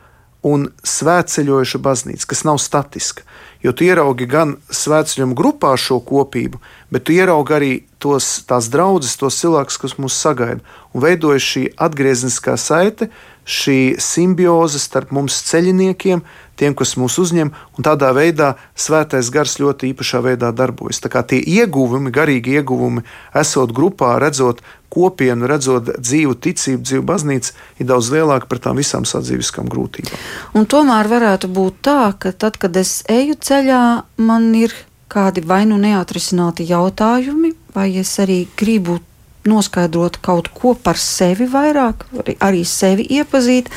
[0.45, 3.25] un svētceļojuša baznīca, kas nav statiska.
[3.65, 6.61] Jo tu ieraugi gan svētceļojuma grupā šo kopību,
[6.93, 10.61] bet tu ieraugi arī tos, tās draudzes, tos cilvēkus, kas mūs sagaida.
[10.93, 13.09] Un veidojas šī atgriezniskā saite,
[13.45, 16.23] šī simbioze starp mums ceļiniekiem,
[16.59, 21.03] tiem, kas mūs uzņem, un tādā veidā svētais gars ļoti īpašā veidā darbojas.
[21.03, 23.05] Tā kā tie ieguvumi, garīgi ieguvumi,
[23.37, 24.63] esot grupā, redzot
[24.95, 30.27] kopienu, redzot dzīvu ticību, dzīvu baznīcu, ir daudz lielāka par tām visām sadzīviskām grūtībām.
[30.55, 33.85] Un tomēr varētu būt tā, ka tad, kad es eju ceļā,
[34.23, 34.75] man ir
[35.11, 39.01] kādi vai nu neatrisināti jautājumi, vai es arī gribu
[39.49, 42.07] noskaidrot kaut ko par sevi vairāk,
[42.45, 43.71] arī sevi iepazīt.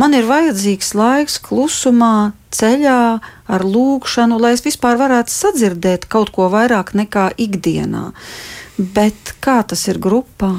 [0.00, 2.98] Man ir vajadzīgs laiks klusumā, ceļā,
[3.46, 8.10] ar lūgšanu, lai es vispār varētu sadzirdēt kaut ko vairāk nekā ikdienā.
[8.74, 10.50] Bet kā tas ir grupā?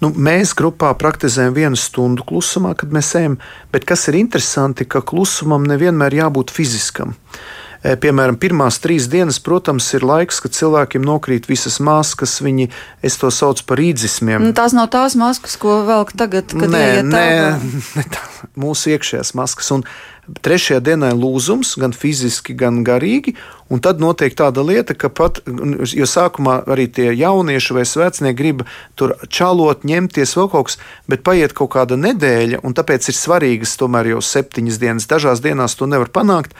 [0.00, 3.36] Nu, mēs grupā praktizējam vienu stundu klusumā, kad mēs ejam.
[3.68, 7.12] Bet kas ir interesanti, ka klusumam nevienmēr jābūt fiziskam.
[7.12, 12.38] E, piemēram, pirmās trīs dienas, protams, ir laiks, kad cilvēkiem nokrīt visas maskas.
[12.44, 12.68] Viņi,
[13.20, 14.44] to saucu par īdzismiem.
[14.50, 17.26] Nu, tās nav tās maskas, ko velk tagad, kad nē, nē,
[17.96, 18.24] nē, tā,
[18.60, 19.72] mūsu iekšējās maskas.
[19.76, 19.86] Un
[20.30, 23.34] Trešajā dienā ir lūzums, gan fiziski, gan garīgi.
[23.72, 28.62] Un tad notiek tāda lieta, ka pat, jo sākumā arī tie jaunieši vai vecinieki grib
[28.98, 30.78] tur čalot, ņemties vēl kaut kas,
[31.10, 35.08] bet paiet kaut kāda nedēļa, un tāpēc ir svarīgas tomēr jau septiņas dienas.
[35.10, 36.54] Dažās dienās to nevar panākt,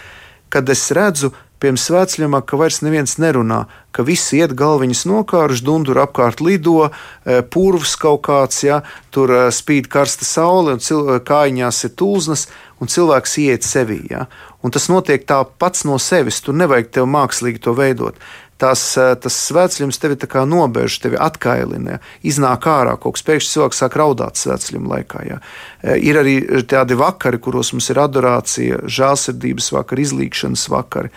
[0.50, 6.00] kad es redzu, pirms svētceļiem, ka vairs neviens nerunā, ka visi iet galviņas nokāruši, dundur
[6.00, 8.80] apkārt lido, e, purvs kaut kāds, ja,
[9.12, 12.46] tur e, spīd karsta saule, un kājās ir tūznas,
[12.80, 14.00] un cilvēks iet sevī.
[14.10, 14.26] Ja.
[14.64, 18.16] Un tas notiek tā pats no sevis, tur nevajag tev mākslīgi to veidot
[18.60, 20.16] tās, eh, tas svētceļums tevi
[20.50, 25.24] nobēž, tevi atkailina, iznāk ārā, kaut kas pēkšņi cilvēks sāk raudāt svētceļuma laikā.
[25.26, 25.38] Jā.
[25.82, 26.36] Eh, ir arī
[26.68, 31.10] tādi vakari, kuros mums ir adorācija, žēlsirdības vakari, izlīkšanas vakari,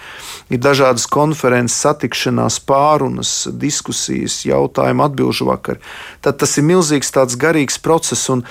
[0.49, 5.79] ir dažādas konferences, satikšanās, pārunas, diskusijas, jautājumu atbilžu vakari.
[6.21, 8.43] Tad tas ir milzīgs tāds garīgs process, un,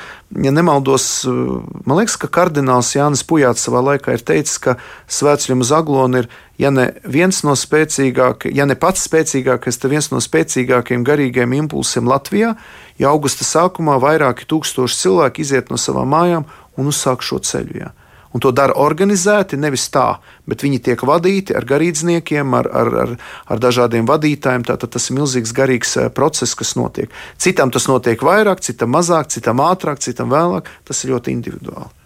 [0.44, 4.76] ja nemaldos, man liekas, ka kardināls Jānis Pujāts savā laikā ir teicis, ka
[5.10, 6.30] svētceļuma zaglona ir
[6.62, 12.10] ja ne viens no spēcīgākajiem, ja ne pats spēcīgākais, tad viens no spēcīgākajiem garīgiem impulsiem
[12.10, 12.54] Latvijā,
[13.00, 16.46] ja augusta sākumā vairāki tūkstoši cilvēki iziet no savām mājām
[16.78, 17.82] un uzsāk šo ceļu.
[17.82, 17.90] Jā.
[18.32, 20.06] Un to dara organizēti, nevis tā,
[20.48, 23.16] bet viņi tiek vadīti ar garīdzniekiem, ar, ar, ar,
[23.52, 24.66] ar dažādiem vadītājiem.
[24.68, 27.12] Tātad tas ir milzīgs garīgs eh, process, kas notiek.
[27.36, 30.70] Citam tas notiek vairāk, citam mazāk, citam ātrāk, citam vēlāk.
[30.88, 32.01] Tas ir ļoti individuāli.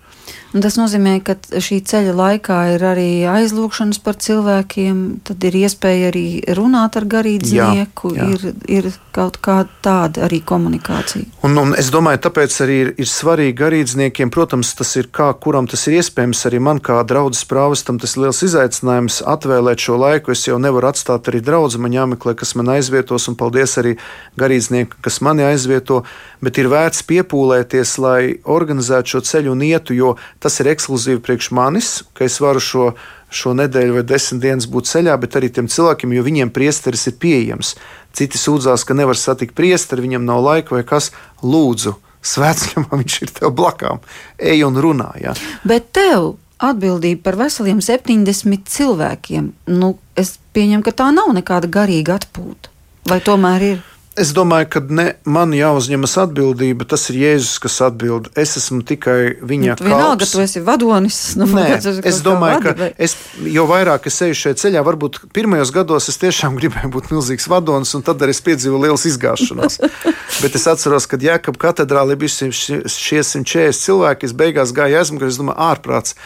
[0.55, 6.13] Un tas nozīmē, ka šī ceļa laikā ir arī aizlūgšanas par cilvēkiem, tad ir iespēja
[6.13, 8.37] arī runāt ar garīdznieku, jā, jā.
[8.37, 11.27] Ir, ir kaut kāda tāda arī komunikācija.
[11.47, 15.69] Un, un es domāju, tāpēc arī ir, ir svarīgi garīdzniekiem, protams, tas ir kā kuram
[15.71, 16.45] tas ir iespējams.
[16.49, 20.35] Arī man kā draudzes prāvestam tas liels izaicinājums atvēlēt šo laiku.
[20.37, 23.97] Es jau nevaru atstāt arī draugu, man jāmeklē, kas man aizvietos, un paldies arī
[24.39, 26.03] garīdznieku, kas mani aizvieto.
[26.45, 30.15] Bet ir vērts piepūlēties, lai organizētu šo ceļu un ietu, jo
[30.47, 32.85] Tas ir ekskluzīvi priekš manis, ka es varu šo,
[33.35, 37.17] šo nedēļu vai desmit dienas būt ceļā, bet arī tiem cilvēkiem, jo viņiem priesteris ir
[37.19, 37.73] pieejams.
[38.15, 41.11] Citi sūdzās, ka nevar satikt priesteri, viņam nav laika vai kas.
[41.43, 44.07] Lūdzu, svētceļā viņš ir tev blakām.
[44.39, 45.09] Ej un runā.
[45.19, 45.35] Ja?
[45.67, 52.21] Bet tev atbildība par veseliem 70 cilvēkiem, nu, es pieņemu, ka tā nav nekāda garīga
[52.21, 52.71] atpūta.
[53.11, 53.85] Vai tomēr ir?
[54.17, 56.87] Es domāju, ka ne man jāuzņemas atbildība.
[56.89, 58.31] Tas ir Jēzus, kas atbild.
[58.39, 59.85] Es esmu tikai viņa kalps.
[59.85, 61.19] Vienalga, tu esi vadonis.
[61.37, 61.67] Nu, Nē,
[62.01, 66.17] es domāju, vadi, ka es, jo vairāk es eju šajā ceļā, varbūt pirmajos gados es
[66.23, 69.79] tiešām gribēju būt milzīgs vadonis, un tad arī es piedzīvoju liels izgāšanos.
[70.43, 75.41] Bet es atceros, kad Jēkab katedrālē bija šie 140 cilvēki, es beigās gāju aizmugurē, es
[75.43, 76.17] domāju, ārprāts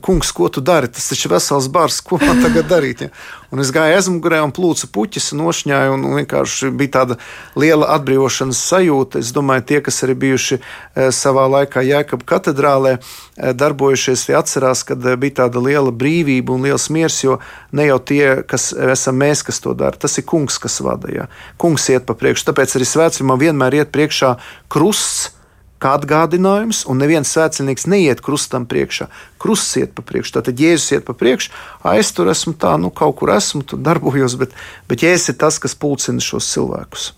[0.00, 0.88] kungs, ko tu dari?
[0.88, 3.02] Tas taču ir vesels bars, ko man tagad darīt?
[3.04, 3.10] Ja?
[3.52, 7.18] Un es gāju aizmugurē un plūcu puķis nošņāju, un, vienkārši bija tāda
[7.60, 9.20] liela atbrīvošanas sajūta.
[9.20, 14.86] Es domāju, tie, kas arī bijuši e, savā laikā Jēkabā katedrālē, e, darbojušies, tie atcerās,
[14.88, 17.38] ka bija tāda liela brīvība un liels miers, jo
[17.76, 21.12] ne jau tie, kas esam mēs, kas to dara, tas ir kungs, kas vada.
[21.12, 21.28] Ja?
[21.60, 24.36] Kungs iet pa priekšu, tāpēc arī svētceļā vienmēr iet priekšā
[24.72, 25.34] krusts
[25.82, 29.08] kā atgādinājums, un neviens svētceļnieks neiet krustam priekšā.
[29.42, 31.52] Krusts iet pa priekšu, tad Jēzus iet pa priekšu,
[31.94, 34.56] es tur esmu tā, nu kaut kur esmu, tur darbojos, bet,
[34.88, 37.12] bet Jēzus ir tas, kas pulcina šos cilvēkus.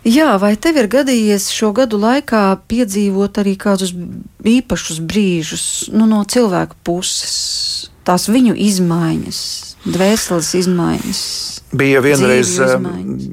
[0.00, 3.92] Jā, vai tev ir gadījies šo gadu laikā piedzīvot arī kādus
[4.48, 9.40] īpašus brīžus nu, no cilvēku puses, tās viņu izmaiņas,
[9.86, 11.22] dvēseles izmaiņas?
[11.72, 12.56] Bija vienreiz,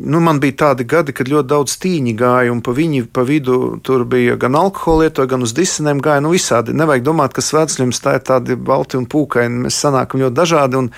[0.05, 3.79] nu, man bija tādi gadi, kad ļoti daudz tīņi gāja, un pa viņu pa vidu
[3.81, 6.21] tur bija gan alkohola lietoja, gan uz disenēm gāja.
[6.21, 6.75] Nu, visādi.
[6.77, 9.65] Nevajag domāt, ka svētceļums tā ir tādi balti un pūkaini.
[9.65, 10.83] Mēs sanākam ļoti dažādi.
[10.83, 10.91] Un,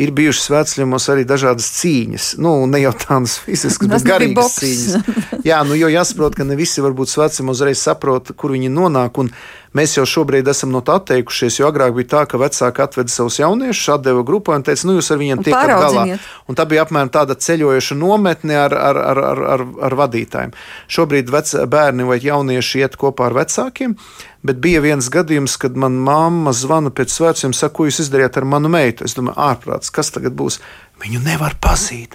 [0.00, 2.30] ir bijušas svētceļos arī dažādas cīņas.
[2.42, 5.44] Nu, ne jau tādas fiziskas, bet garīgas cīņas.
[5.48, 9.20] Jā, nu, jo jāsaprot, ka ne visi varbūt svētceļos uzreiz saprot, kur viņi nonāk.
[9.22, 9.32] Un,
[9.76, 13.40] Mēs jau šobrīd esam no tā atteikušies, jo agrāk bija tā, ka vecāki atveda savus
[13.40, 16.06] jauniešus, atdeva grupā un teica, nu, jūs ar viņiem tiekat galā.
[16.48, 20.54] Un tā bija apmēram tāda ceļojoša nometne ar, ar, ar, ar, ar, ar vadītājiem.
[20.96, 23.98] Šobrīd vec, bērni vai jaunieši iet kopā ar vecākiem.
[24.46, 28.46] Bet bija viens gadījums, kad manā mamma zvana pēc svētkiem, saka, ko jūs izdarījāt ar
[28.48, 29.06] manu meitu.
[29.06, 30.60] Es domāju, ārprāts, kas tagad būs?
[31.02, 32.14] Viņu nevar pazīt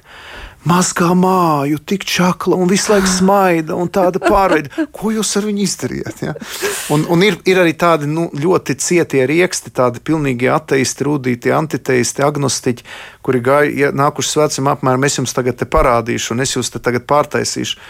[0.68, 4.86] mazgā māju, tik čakla un visu laiku smaida un tāda pārveida.
[4.94, 6.22] Ko jūs ar viņu izdarījāt?
[6.28, 6.36] Ja?
[6.94, 12.26] Un, un ir, ir arī tādi nu, ļoti cietie rieksti, tādi pilnīgi ateisti, rudīti, antiteisti,
[12.26, 12.88] agnostiķi,
[13.26, 17.82] kuri gāja, ja nākuši svētceļam apmēram, es jums tagad parādīšu un es jūs tagad pārtaisīšu.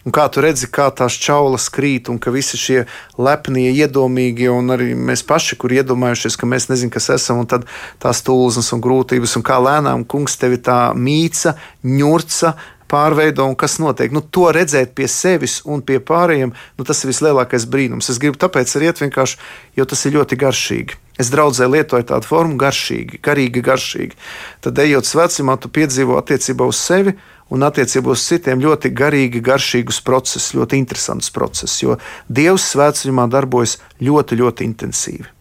[0.00, 2.84] Un kā tu redzi, kā tās čaulas krīt, un ka visi šie
[3.20, 7.66] lepnie, iedomīgie, un arī mēs paši, kur iedomājušies, ka mēs nezinām, kas esam, un tad
[8.00, 11.52] tās tulznes un grūtības, un kā lēnām kungs tevi tā mīca,
[11.84, 12.54] ņurca,
[12.90, 14.12] pārveido un kas notiek.
[14.14, 18.10] Nu, to redzēt pie sevis un pie pārējiem, nu, tas ir vislielākais brīnums.
[18.12, 19.40] Es gribu tāpēc arī iet vienkārši,
[19.78, 20.98] jo tas ir ļoti garšīgi.
[21.20, 24.16] Es draudzē lietoju tādu formu garšīgi, garīgi garšīgi.
[24.64, 27.16] Tad, ejot svecumā, tu piedzīvo attiecībā uz sevi
[27.52, 31.98] un attiecībā uz citiem ļoti garīgi, garšīgus procesus, ļoti interesants process, jo
[32.28, 35.39] Dievs svētceļā darbojas ļoti, ļoti intensīvi.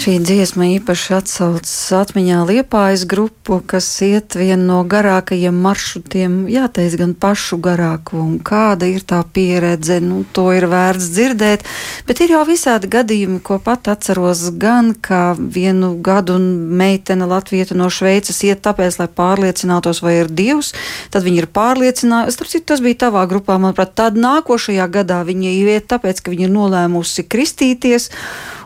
[0.00, 7.10] Šī dziesma īpaši atsaucas atmiņā Liepājas grupu, kas iet vienu no garākajiem maršrutiem, jāteic gan
[7.12, 11.66] pašu garāko, un kāda ir tā pieredze, nu, to ir vērts dzirdēt,
[12.08, 17.90] bet ir jau visādi gadījumi, ko pat atceros gan, kā vienu gadu meitene Latvieta no
[17.92, 20.72] Šveices iet tāpēc, lai pārliecinātos, vai ir Dievs,
[21.12, 25.52] tad viņi ir pārliecinājusi, starp citu, tas bija tavā grupā, manuprāt, tad nākošajā gadā viņa
[25.58, 28.08] iet tāpēc, ka viņa ir nolēmusi kristīties,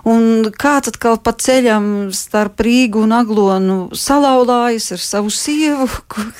[0.09, 5.89] un kāds atkal pa ceļam starp Rīgu un Aglonu salauzājas ar savu sievu,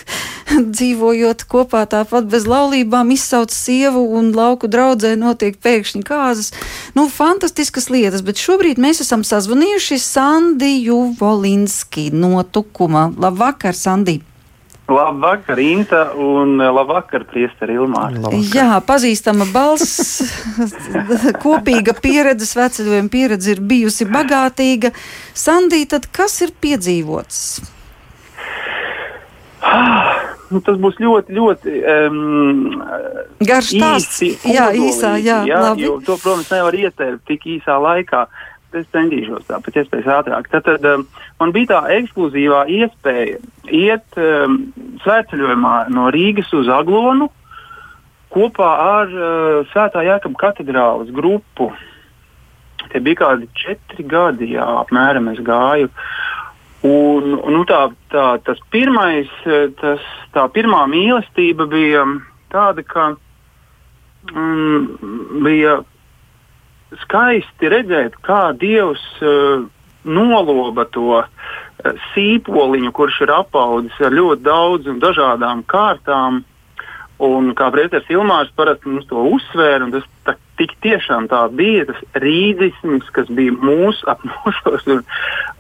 [0.77, 6.53] dzīvojot kopā tāpat bez laulībām, izsauc sievu un lauku draudzē notiek pēkšņi kāzas.
[6.97, 13.09] Nu, fantastiskas lietas, bet šobrīd mēs esam sazvanījuši Sandiju Volinski no Tukuma.
[13.17, 14.34] Labvakar, Sandija!
[14.89, 18.29] Labvakar, Inta, un eh, labvakar, Priesteri Ilmāra.
[18.53, 20.21] Jā, pazīstama balss,
[21.45, 24.93] kopīga pieredze, sveceļojuma pieredze ir bijusi bagātīga.
[25.33, 27.41] Sandī, tad kas ir piedzīvots?
[29.65, 30.21] Ah,
[30.53, 32.65] nu, tas būs ļoti, ļoti um,
[33.41, 34.21] garš stāsts.
[34.45, 35.89] Jā, īsā, jā, jā labi.
[35.89, 38.27] Jo to, protams, nevar ieteikt tik īsā laikā.
[38.29, 40.51] Uh, es centīšos tā pēc iespējas ātrāk.
[40.53, 41.07] Tad, tad um,
[41.41, 44.61] man bija tā ekskluzīvā iespēja iet um,
[45.05, 47.31] svētceļojumā no Rīgas uz Aglonu
[48.35, 51.71] kopā ar uh, Svētā Jēkabā katedrāles grupu.
[52.91, 55.91] Tie bija kādi četri gadi, jā, apmēram es gāju.
[56.85, 59.31] Un, nu, tā, tā, tas pirmais,
[59.81, 60.03] tas,
[60.35, 62.03] tā pirmā mīlestība bija
[62.53, 63.07] tāda, ka
[64.29, 65.79] mm, bija
[67.03, 69.67] skaisti redzēt, kā Dievs uh,
[70.05, 71.29] noloba to uh,
[72.15, 76.43] sīpoliņu, kurš ir apaudzis ar ļoti daudzām dažādām kārtām.
[77.25, 81.87] Un kā Brīsīs Ilmārs parasti mums to uzsvēra, un tas tā, tik tiešām tā bija
[81.87, 85.05] tas rīdzisms, kas bija mūsu apmūšos un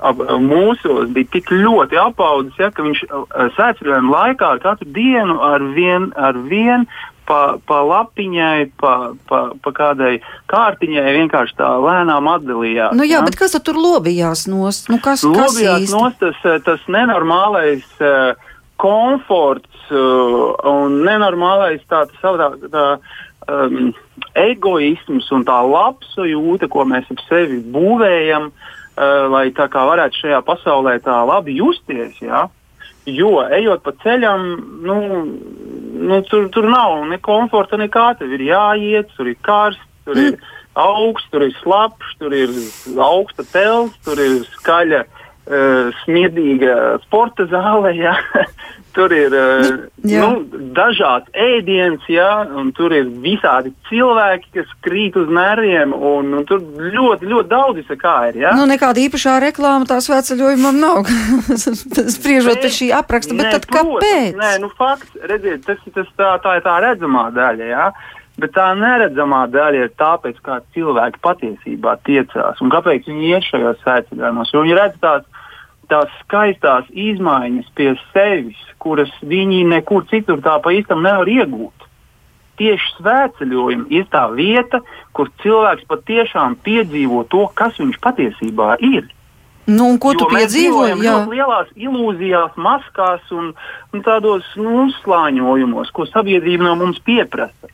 [0.03, 5.63] ap, mūsos, bija tik ļoti apaudzis, ja, ka viņš uh, sēdzinājumu laikā katru dienu ar
[5.79, 6.89] vien, ar vien
[7.29, 8.95] pa, pa lapiņai, pa,
[9.29, 10.15] pa, pa kādai
[10.53, 12.97] kārtiņai vienkārši tā lēnām atdalījās.
[12.97, 13.25] Nu jā, ja?
[13.27, 14.91] bet kas tur lobījās nost?
[14.93, 18.35] Nu, kas, lobījās kas nost tas, tas nenormālais uh,
[18.81, 22.87] komforts uh, un nenormālais tā, tā, tā,
[23.49, 23.93] um,
[24.39, 30.45] egoisms un tā labsajūta, ko mēs ap sevi būvējam, uh, lai tā kā varētu šajā
[30.47, 32.21] pasaulē tā labi justies.
[32.25, 32.47] Ja?
[33.05, 34.47] Jo ejot pa ceļam,
[34.85, 34.99] nu,
[35.95, 38.11] nu, tur, tur nav ne komforta, nekā.
[38.19, 40.39] Tur ir jāiet, tur ir karsts, tur ir
[40.75, 42.55] augsts, tur ir slapjš, tur ir
[43.01, 45.05] augsta telts, tur ir skaļa.
[45.45, 48.15] Uh, smiedīga sporta zāle, ja?
[48.95, 49.67] Tur ir uh,
[50.07, 50.31] nu,
[50.77, 52.45] dažāds ēdiens, ja?
[52.47, 55.95] un tur ir visādi cilvēki, kas krīt uz nerviem.
[55.95, 58.41] Un, un tur ļoti, ļoti daudz kā ir.
[58.45, 58.55] Ja?
[58.59, 61.13] Nu, nekāda īpašā reklāma tā svētceļojumam nav.
[62.17, 64.41] Spriežot pēc šī apraksta, bet ne, tad protams, kāpēc?
[64.41, 67.71] Nē, nu, fakts, redziet, tas, tas tā, tā ir tā redzamā daļa.
[67.71, 67.89] Ja?
[68.41, 73.79] Bet tā neredzamā daļa ir tāpēc, kā cilvēki patiesībā tiecās un kāpēc viņi iet šajos
[73.85, 74.55] svētceļojumos.
[74.57, 75.29] Viņi redz tās,
[75.91, 81.89] tās skaistās izmaiņas pie sevis, kuras viņi nekur citur tā pa īstam nevar iegūt.
[82.61, 84.79] Tieši svētceļojumi ir tā vieta,
[85.13, 89.09] kur cilvēks patiešām piedzīvo to, kas viņš patiesībā ir.
[89.67, 90.99] Nu, ko jo tu piedzīvoji?
[91.03, 93.55] Jā, lielās ilūzijās, maskās un,
[93.95, 97.73] un tādos nu, uzslāņojumos, ko sabiedrība no mums pieprasa.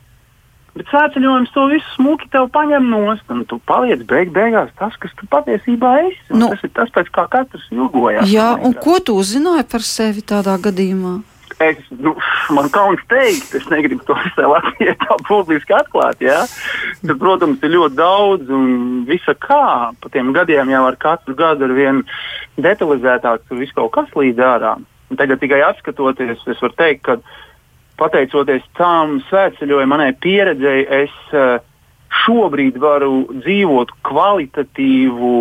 [0.71, 5.11] Bet svētceļojums to visu smuki tev paņem nost, un tu paliec beig beigās tas, kas
[5.19, 6.21] tu patiesībā esi.
[6.31, 8.29] Nu, tas ir tas, pēc kā katrs ilgojas.
[8.31, 11.17] Jā, un ko tu uzzināji par sevi tādā gadījumā?
[11.61, 12.15] Es, nu,
[12.55, 16.23] man kauns teikt, es negribu to sev atklāt, tā publiski atklāt.
[16.23, 16.39] Ja?
[17.01, 19.91] Tad, protams, ir ļoti daudz un visa kā.
[19.91, 22.01] Pa tiem gadiem jau ar katru gadu ar vien
[22.61, 24.75] detalizētāk tur viss kaut kas līdz ārā.
[25.11, 27.19] Un tagad tikai atskatoties, es varu teikt, ka
[28.01, 31.59] pateicoties tam svētceļojumam, manai pieredzei, es uh,
[32.23, 35.35] šobrīd varu dzīvot kvalitatīvu,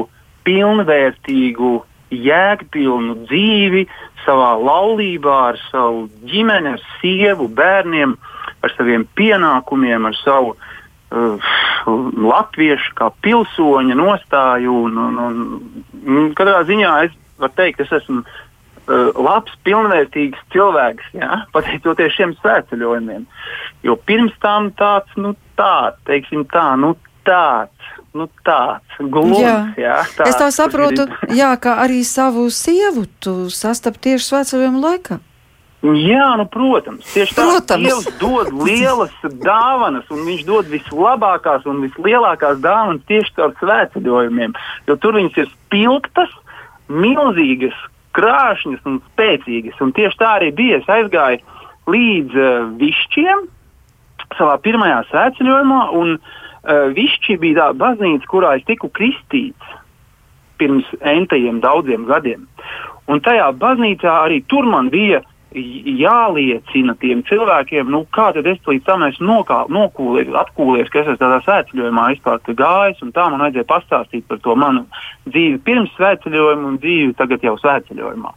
[0.46, 1.72] pilnvērtīgu,
[2.11, 3.84] jēgpilnu dzīvi
[4.24, 8.16] savā laulībā, ar savu ģimeni, ar sievu, bērniem,
[8.61, 11.50] ar saviem pienākumiem, ar savu uh,
[11.86, 14.76] latviešu kā pilsoņa nostāju.
[14.88, 15.40] Un, un,
[16.04, 18.38] un, katrā ziņā es varu teikt, es esmu uh,
[18.91, 23.26] labs, pilnvērtīgs cilvēks, jā, pateicoties šiem svētceļojumiem.
[23.86, 26.97] Jo pirms tam tāds, nu tāds, teiksim tā, nu
[27.28, 27.76] tāds.
[28.11, 29.53] Nu, tāds glūns, jā.
[29.78, 31.34] Jā, tāds, es tā saprotu, ir...
[31.38, 35.20] jā, ka arī savu sievu tu sastapi tieši svētceļojuma laikā.
[35.80, 37.45] Jā, nu, protams, tieši tā.
[37.47, 37.86] Protams.
[37.86, 44.59] Dievs dod lielas dāvanas, un viņš dod vislabākās un vislielākās dāvanas tieši caur svētceļojumiem.
[44.91, 46.34] Jo tur viņas ir spilgtas,
[46.91, 47.78] milzīgas,
[48.16, 49.80] krāšņas un spēcīgas.
[49.84, 50.80] Un tieši tā arī bija.
[50.80, 51.40] Es aizgāju
[51.90, 53.46] līdz uh, višķiem
[54.38, 59.76] savā pirmajā sēceļojumā, un uh, višķi bija tā baznīca, kurā es tiku kristīts
[60.61, 62.44] pirms entajiem daudziem gadiem.
[63.11, 65.22] Un tajā baznīcā arī tur man bija
[65.55, 69.40] jāliecina tiem cilvēkiem, nu, kā tad es līdz tam esmu
[69.74, 74.38] nokūlies, atkūlies, ka es esmu tādā svētceļojumā vispār gājis, un tā man vajadzēja pastāstīt par
[74.44, 74.86] to manu
[75.26, 78.32] dzīvi pirms svētceļojuma un dzīvi tagad jau svētceļojumā.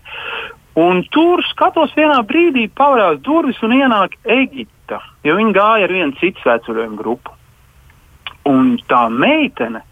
[0.82, 6.18] Un tur skatos vienā brīdī pavērās durvis un ienāk Eģipta, jo viņi gāja ar vienu
[6.18, 7.36] citu svētceļojumu grupu.
[8.50, 9.84] Un tā meitene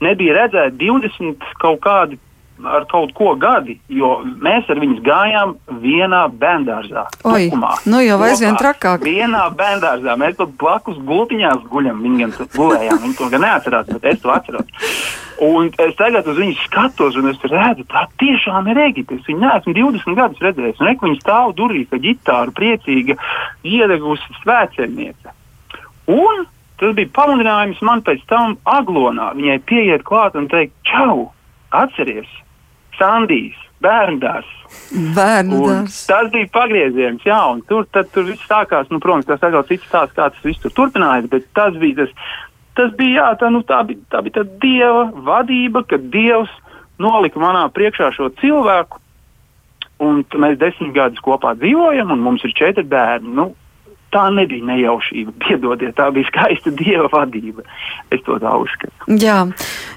[0.00, 2.16] nebija redzēta 20 kaut kādi
[2.66, 7.06] ar kaut ko gadi, jo mēs ar viņus gājām vienā bērngārzā.
[7.90, 9.04] Nu jau aizvien trakāk.
[9.06, 12.04] Vienā bērngārzā mēs pat blakus gultiņās guļam.
[12.04, 14.86] Viņi gan gulējām, viņi to gan neatcerās, bet es to atceros.
[15.40, 19.16] Un es tagad uz viņu skatos, un es redzu, tā tiešām ir Eģipte.
[19.16, 20.82] Es viņu neesmu 20 gadus redzējis.
[20.82, 23.16] Un viņa stāv durvīs ar ģitāru, priecīga,
[23.64, 25.32] iedegusi svētceļniece.
[26.12, 26.44] Un
[26.80, 29.32] tas bija pamudinājums man pēc tam aglonā.
[29.38, 31.30] Viņai pieiet klāt un teikt, čau,
[31.72, 32.28] atceries!
[33.80, 34.48] Bērndārs.
[35.16, 36.02] Bērndārs.
[36.08, 38.90] Tas bija pagrieziens, jā, un tur, tad, tur viss sākās.
[38.92, 42.12] Nu, protams, tas atkal cits stāsts, kā tas viss tur turpinājās, bet tas bija tas,
[42.78, 46.52] tas bija, jā, tā, nu, tā bija, tā bija tā dieva vadība, kad dievs
[47.00, 49.00] nolika manā priekšā šo cilvēku,
[50.04, 53.32] un mēs desmit gadus kopā dzīvojam, un mums ir četri bērni.
[53.36, 53.50] Nu,
[54.14, 55.34] tā nebija nejaušība.
[55.44, 57.64] Piedodiet, tā bija skaista dieva vadība.
[58.10, 58.92] Es to tā uzskatu.
[59.20, 59.38] Jā,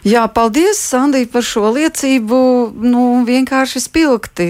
[0.07, 2.39] jā paldies, Sandī, par šo liecību.
[2.83, 4.47] Nu, vienkārši spilgti.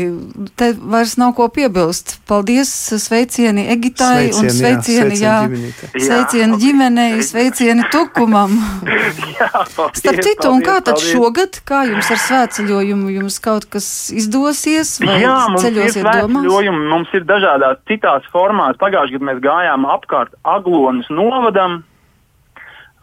[0.59, 2.17] Te vairs nav ko piebilst.
[2.29, 8.57] Paldies, sveicieni Egitai sveicieni, un sveicieni, jā, sveicieni, sveicieni ģimenei, sveicieni Tukumam.
[9.39, 11.09] jā, paldies, Starp citu, paldies, un kā tad paldies.
[11.13, 16.51] šogad, kā jums ar svētceļojumu, jums kaut kas izdosies vai jā, ceļosiet domās?
[16.93, 18.77] Mums ir dažādās citās formās.
[18.81, 21.83] Pagājušajā gadā mēs gājām gājām apkārt Aglonas novadam.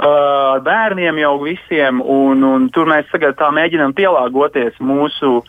[0.01, 5.42] Uh, bērniem jau visiem, un, un tur mēs tagad tā mēģinām pielāgoties mūsu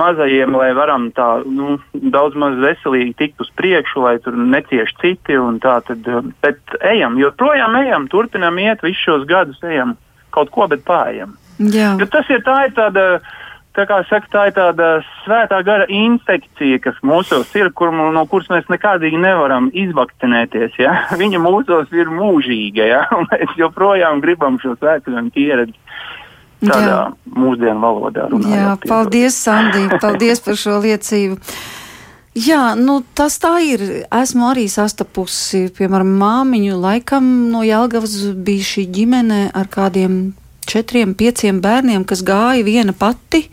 [0.00, 5.38] mazajiem, lai varam tā nu, daudz maz veselīgi tikt uz priekšu, lai tur necieš citi.
[5.62, 6.08] Tā, tad,
[6.42, 9.94] bet ejam, joprojām ejam, turpinam iet visus šos gadus, ejam
[10.34, 11.36] kaut ko, bet pārējām.
[12.10, 13.06] Tas ir tā, ir tāda,
[13.76, 14.88] tā kā saka, tā ir tāda
[15.22, 20.78] svētā gara infekcija, kas mūsos ir, kur, no kuras mēs nekādīgi nevaram izvakcinēties.
[20.82, 20.96] Ja?
[21.22, 23.04] Viņa mūsos ir mūžīga, ja?
[23.16, 25.78] un mēs joprojām gribam šo svētceļojumu pieredzi
[26.62, 27.04] tādā Jā.
[27.26, 28.28] mūsdienu valodā.
[28.30, 31.40] Runājot, Jā, paldies, Sandī, paldies par šo liecību.
[32.38, 33.82] Jā, nu, tas tā ir.
[34.08, 36.78] Esmu arī sastapusi, piemēram, māmiņu.
[36.80, 38.14] Laikam no Jālgavas
[38.46, 40.22] bija šī ģimene ar kādiem
[40.68, 43.46] četriem, pieciem bērniem, kas gāja viena pati,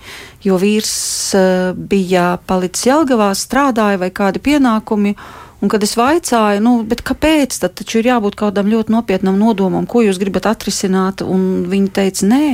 [0.45, 0.93] jo vīrs
[1.37, 5.15] uh, bija palicis Jālgavā, strādāja vai kādi pienākumi.
[5.59, 9.99] Un, kad es vaicāju, nu, kāpēc tad taču ir jābūt kādam ļoti nopietnam nodomam, ko
[10.05, 12.45] jūs gribat atrisināt, un viņi teica, nē,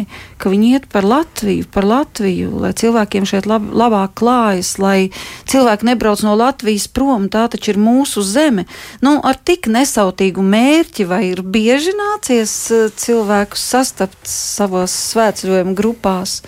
[0.42, 5.12] ka viņi iet par Latviju, par Latviju, lai cilvēkiem šeit lab, labāk klājas, lai
[5.46, 8.66] cilvēki nebrauc no Latvijas prom, tā taču ir mūsu zeme.
[9.06, 16.40] Nu, ar tik nesautīgu mērķi, vai ir bieži nācies eh, cilvēkus sastapt savos svētceļojuma grupās,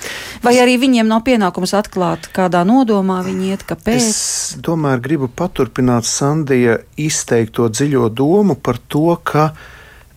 [0.41, 4.09] vai arī viņiem nav pienākums atklāt, kādā nodomā viņi iet, kāpēc?
[4.09, 9.49] Es domāju, gribu paturpināt Sandu Andija izteikto dziļo domu par to, ka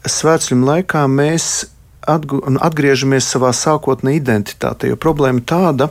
[0.06, 1.66] svētceļu laikā mēs
[2.06, 4.92] atgriežamies savā sākotnējā identitātē.
[4.92, 5.88] Jo problēma tāda,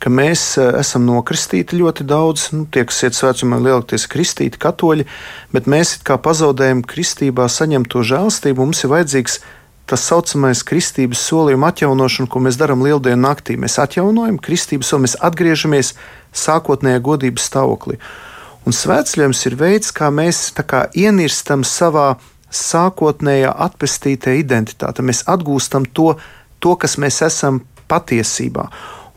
[0.00, 5.08] ka mēs e, esam nokristīti ļoti daudz, nu, tie, kas iet svētceļā, lielākoties kristīti katoļi,
[5.56, 9.40] bet mēs kā pazaudējam kristībā saņemto žēlstību, mums ir vajadzīgs
[9.88, 13.56] tas saucamais kristības solījuma atjaunošana, ko mēs darām lieldienu naktī.
[13.56, 15.96] Mēs atjaunojam kristības soli, mēs atgriežamies
[16.36, 17.96] sākotnējā godības stāvoklī.
[18.68, 22.14] Un svētceļojums ir veids, kā mēs kā ienirstam savā
[22.50, 25.04] sākotnējā atpestītā identitāte.
[25.06, 26.14] Mēs atgūstam to,
[26.60, 28.68] to, kas mēs esam patiesībā.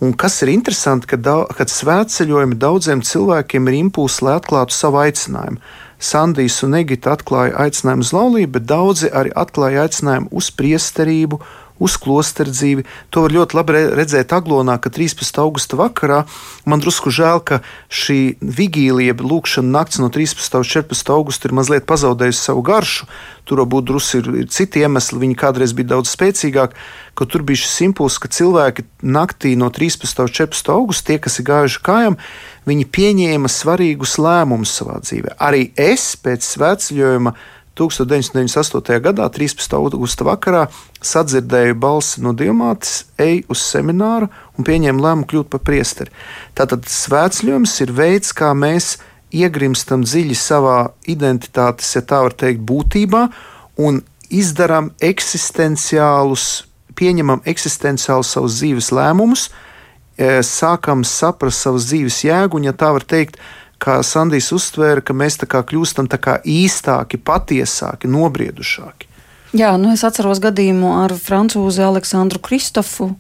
[0.04, 1.18] Un kas ir interesanti, ka
[1.56, 5.62] kad svētceļojumi daudziem cilvēkiem ir impulss, lai atklātu savu aicinājumu.
[6.04, 11.40] Sandijs un Egita atklāja aicinājumu uz laulību, bet daudzi arī atklāja aicinājumu uz priesterību,
[11.80, 12.86] uz klosteru dzīvi.
[13.14, 15.40] To var ļoti labi redzēt Aglonā, ka 13.
[15.42, 16.24] augusta vakarā
[16.70, 20.60] man drusku žēl, ka šī vigīlija, lūkšana nakts no 13.
[20.60, 21.14] uz 14.
[21.14, 23.10] augusta ir mazliet pazaudējusi savu garšu.
[23.44, 26.78] Tur varbūt drusku ir, ir citi iemesli, viņi kādreiz bija daudz spēcīgāki,
[27.18, 30.24] ka tur bija šis impulss, ka cilvēki naktī no 13.
[30.24, 30.72] uz 14.
[30.72, 32.16] augusta, tie, kas ir gājuši kājām,
[32.70, 35.36] viņi pieņēma svarīgus lēmumus savā dzīvē.
[35.44, 37.36] Arī es pēc svētceļojuma
[37.80, 39.00] 1998.
[39.02, 39.74] gadā, 13.
[39.74, 40.68] augusta vakarā,
[41.02, 46.14] sadzirdēju balsi no Dievmātes, eju uz semināru un pieņēmu lēmumu kļūt par priesteri.
[46.54, 48.98] Tātad svētceļojums ir veids, kā mēs
[49.34, 50.78] iegrimstam dziļi savā
[51.10, 53.26] identitātes, ja tā var teikt, būtībā
[53.82, 59.48] un izdarām eksistenciālus, pieņemam eksistenciālus savus dzīves lēmumus,
[60.18, 63.42] e, sākam saprast savas dzīves jēgu un, ja tā var teikt,
[63.84, 69.10] kā Sandijs uztvēra, ka mēs tā kā kļūstam tā kā īstāki, patiesāki, nobriedušāki.
[69.54, 73.12] Jā, nu es atceros gadījumu ar francūzi Aleksandru Kristofu,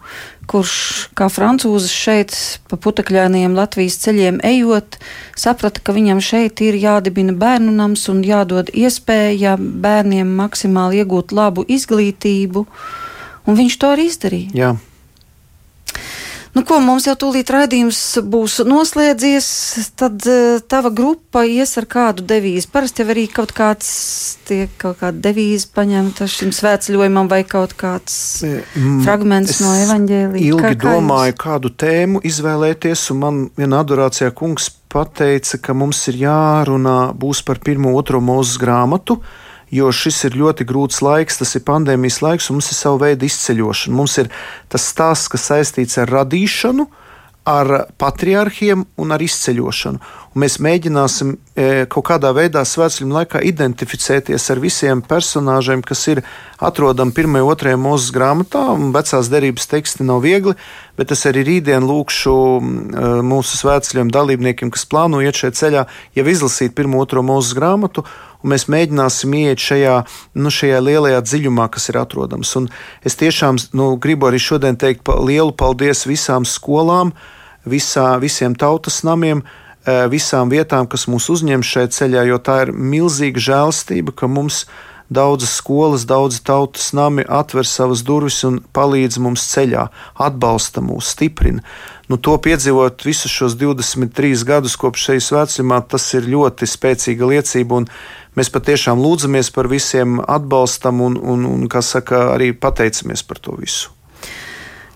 [0.49, 0.77] kurš
[1.13, 2.37] kā francūzis šeit
[2.71, 4.97] pa putekļainiem Latvijas ceļiem ejot,
[5.37, 11.67] saprata, ka viņam šeit ir jādibina bērnu nams un jādod iespēja bērniem maksimāli iegūt labu
[11.69, 12.65] izglītību,
[13.45, 14.57] un viņš to arī izdarīja.
[14.57, 14.73] Jā.
[16.53, 17.99] Nu, ko mums jau tūlīt raidījums
[18.29, 19.47] būs noslēdzies,
[19.97, 22.69] tad uh, tava grupa ies ar kādu devīzi.
[22.69, 23.87] Parasti jau arī kaut kāds
[24.45, 30.51] tiek kaut kāda devīze paņemta šim svētceļojumam vai kaut kāds mm, fragments no evaņģēlīja.
[30.51, 31.41] Ilgi kā, kā domāju, jums?
[31.41, 37.63] kādu tēmu izvēlēties, un man viena adorācijā kungs pateica, ka mums ir jārunā būs par
[37.65, 39.17] pirmo, otro mūzes grāmatu.
[39.17, 39.39] Uh,
[39.73, 43.25] jo šis ir ļoti grūts laiks, tas ir pandēmijas laiks, un mums ir sava veida
[43.25, 43.97] izceļošana.
[43.97, 44.29] Mums ir
[44.71, 46.87] tas stāsts, kas saistīts ar radīšanu,
[47.43, 49.99] ar patriarchiem un ar izceļošanu.
[50.33, 56.23] Un mēs mēģināsim e, kaut kādā veidā svētceļu laikā identificēties ar visiem personāžiem, kas ir
[56.63, 58.63] atrodami pirmajā, otrajā mūzes grāmatā.
[58.95, 60.55] Vecās derības teksti nav viegli,
[60.97, 62.63] bet es arī rītdien lūkšu e,
[63.27, 68.07] mūsu svētceļiem dalībniekiem, kas plāno iet šajā ceļā, jau izlasīt pirmo, otro mūzes grāmatu
[68.43, 69.95] un mēs mēģināsim iet šajā,
[70.35, 72.53] nu, šajā lielajā dziļumā, kas ir atrodams.
[72.59, 72.69] Un
[73.07, 77.15] es tiešām nu, gribu arī šodien teikt lielu paldies visām skolām,
[77.65, 79.43] visā, visiem tautas namiem,
[79.87, 84.65] eh, visām vietām, kas mūs uzņem šajā ceļā, jo tā ir milzīga žēlstība, ka mums
[85.13, 89.87] Daudzas skolas, daudzi tautas nami atver savas durvis un palīdz mums ceļā,
[90.17, 91.61] atbalsta mūs, stiprina.
[92.11, 97.83] Nu, to piedzīvot visus šos 23 gadus kopš šīs vecumā, tas ir ļoti spēcīga liecība.
[98.35, 103.55] Mēs patiešām lūdzamies par visiem atbalstam un, un, un kā saka, arī pateicamies par to
[103.59, 103.93] visu.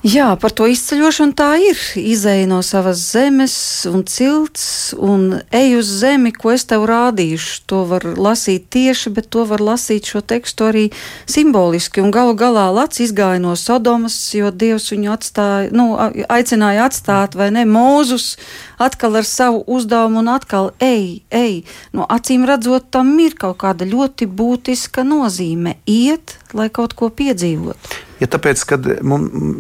[0.06, 1.80] Jā, par to izceļošanu tā ir.
[1.98, 3.56] Izēja no savas zemes
[3.90, 7.64] un cilts un ej uz zemi, ko es tev rādīšu.
[7.72, 10.86] To var lasīt tieši, bet to var lasīt šo tekstu arī
[11.26, 12.04] simboliski.
[12.06, 17.50] Un galu galā Lats izgāja no Sodomas, jo Dievs viņu atstāja, nu, aicināja atstāt, vai
[17.58, 18.36] ne, Mūzus
[18.78, 21.64] atkal ar savu uzdevumu un atkal ej, ej.
[21.94, 28.08] No acīm redzot, tam ir kaut kāda ļoti būtiska nozīme- iet, lai kaut ko piedzīvotu.
[28.18, 28.88] Ja tāpēc, kad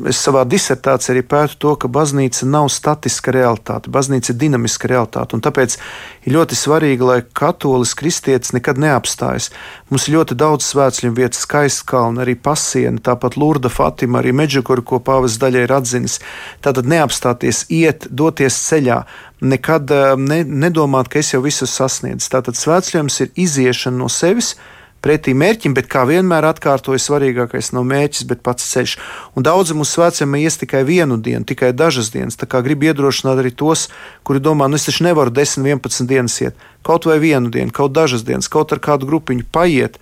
[0.09, 5.38] es savā disertācijā arī pētu to, ka baznīca nav statiska realitāte, baznīca ir dinamiska realitāte,
[5.45, 5.78] tāpēc
[6.26, 9.51] ir ļoti svarīgi, lai katolis kristietis nekad neapstājas.
[9.91, 14.82] Mums ir ļoti daudz svētceļu vietas, skaists kalns, arī pasiena, tāpat Lurda Fatima, arī Medžukura,
[14.82, 16.18] ko pāvis daļai ir atzinis.
[16.65, 19.03] Tātad neapstāties, iet, doties ceļā,
[19.41, 22.32] nekad eh, ne, nedomāt, ka es jau visu sasniedzu.
[22.34, 24.55] Tātad svētceļojums ir iziešana no sevis
[25.03, 28.95] pretī mērķim, bet kā vienmēr atkārtoju, svarīgākais nav mērķis, bet pats ceļš.
[29.38, 32.39] Un daudzi mūsu vecumā ies tikai vienu dienu, tikai dažas dienas.
[32.39, 33.88] Tā kā gribu iedrošināt arī tos,
[34.28, 36.58] kuri domā, nu es taču nevaru 10, 11 dienas iet.
[36.88, 40.01] Kaut vai vienu dienu, kaut dažas dienas, kaut ar kādu grupiņu paiet,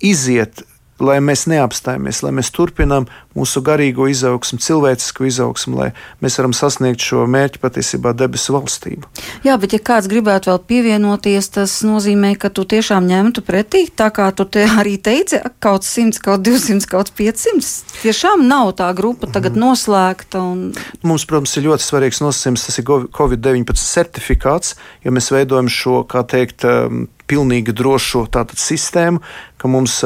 [0.00, 0.64] iziet,
[1.04, 5.88] lai mēs neapstājamies, lai mēs turpinām mūsu garīgo izaugsmu, cilvēcisku izaugsmu, lai
[6.22, 9.10] mēs varam sasniegt šo mērķu patiesībā debesu valstību.
[9.46, 14.10] Jā, bet ja kāds gribētu vēl pievienoties, tas nozīmē, ka tu tiešām ņemtu pretī, tā
[14.14, 17.70] kā tu te arī teici, kaut 100, kaut 200, kaut 500.
[18.00, 19.64] Tiešām nav tā grupa tagad mm.
[19.66, 20.42] noslēgta.
[20.42, 20.66] Un...
[21.06, 26.24] Mums, protams, ir ļoti svarīgs nosacījums, tas ir Covid-19 certifikāts, jo mēs veidojam šo, kā
[26.28, 29.22] teikt, um, pilnīgi drošu tātad, sistēmu,
[29.60, 29.98] ka mums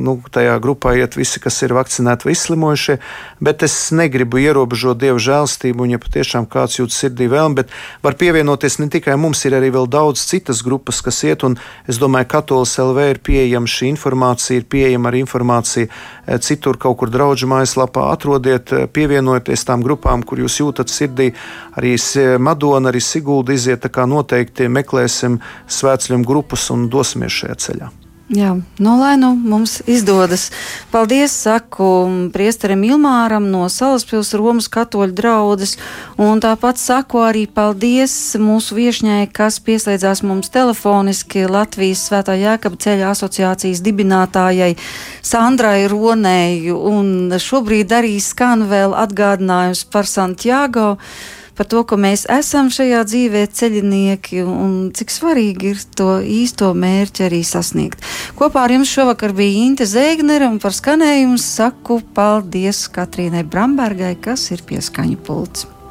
[0.00, 2.98] nu, tajā grupā iet visi, kas ir vakcinēti vai izslimojušie.
[3.44, 7.74] Bet es negribu ierobežot dievu žēlstību, un, ja patiešām kāds jūt sirdī vēlmi, bet
[8.04, 11.58] var pievienoties ne tikai mums, ir arī vēl daudz citas grupas, kas iet, un
[11.90, 16.98] es domāju, ka Katolis LV ir pieejama šī informācija, ir pieejama arī informācija citur, kaut
[17.00, 18.10] kur draugu mājaslapā.
[18.12, 21.30] Atrodiet, pievienojieties tām grupām, kur jūs jūtat sirdī.
[21.78, 21.96] Arī
[22.38, 27.94] Madona, arī Sigulda iziet, tā kā noteikti meklēsim svētceļiem grupus un dosimies šajā ceļā.
[28.32, 30.46] Jā, nu, lai nu mums izdodas.
[30.88, 35.74] Paldies, saku priesterim Ilmāram no Salaspils Romas katoļu draudzes,
[36.16, 43.12] un tāpat saku arī paldies mūsu viešņai, kas pieslēdzās mums telefoniski Latvijas Svētā Jēkaba ceļa
[43.12, 44.72] asociācijas dibinātājai
[45.20, 50.94] Sandrai Ronēju, un šobrīd arī skan vēl atgādinājums par Santiago
[51.56, 57.28] par to, ka mēs esam šajā dzīvē ceļinieki un cik svarīgi ir to īsto mērķi
[57.28, 58.02] arī sasniegt.
[58.38, 64.50] Kopā ar jums šovakar bija Inte Zēgnere un par skanējumu saku paldies Katrīnai Brambergai, kas
[64.54, 65.73] ir pieskaņu pults.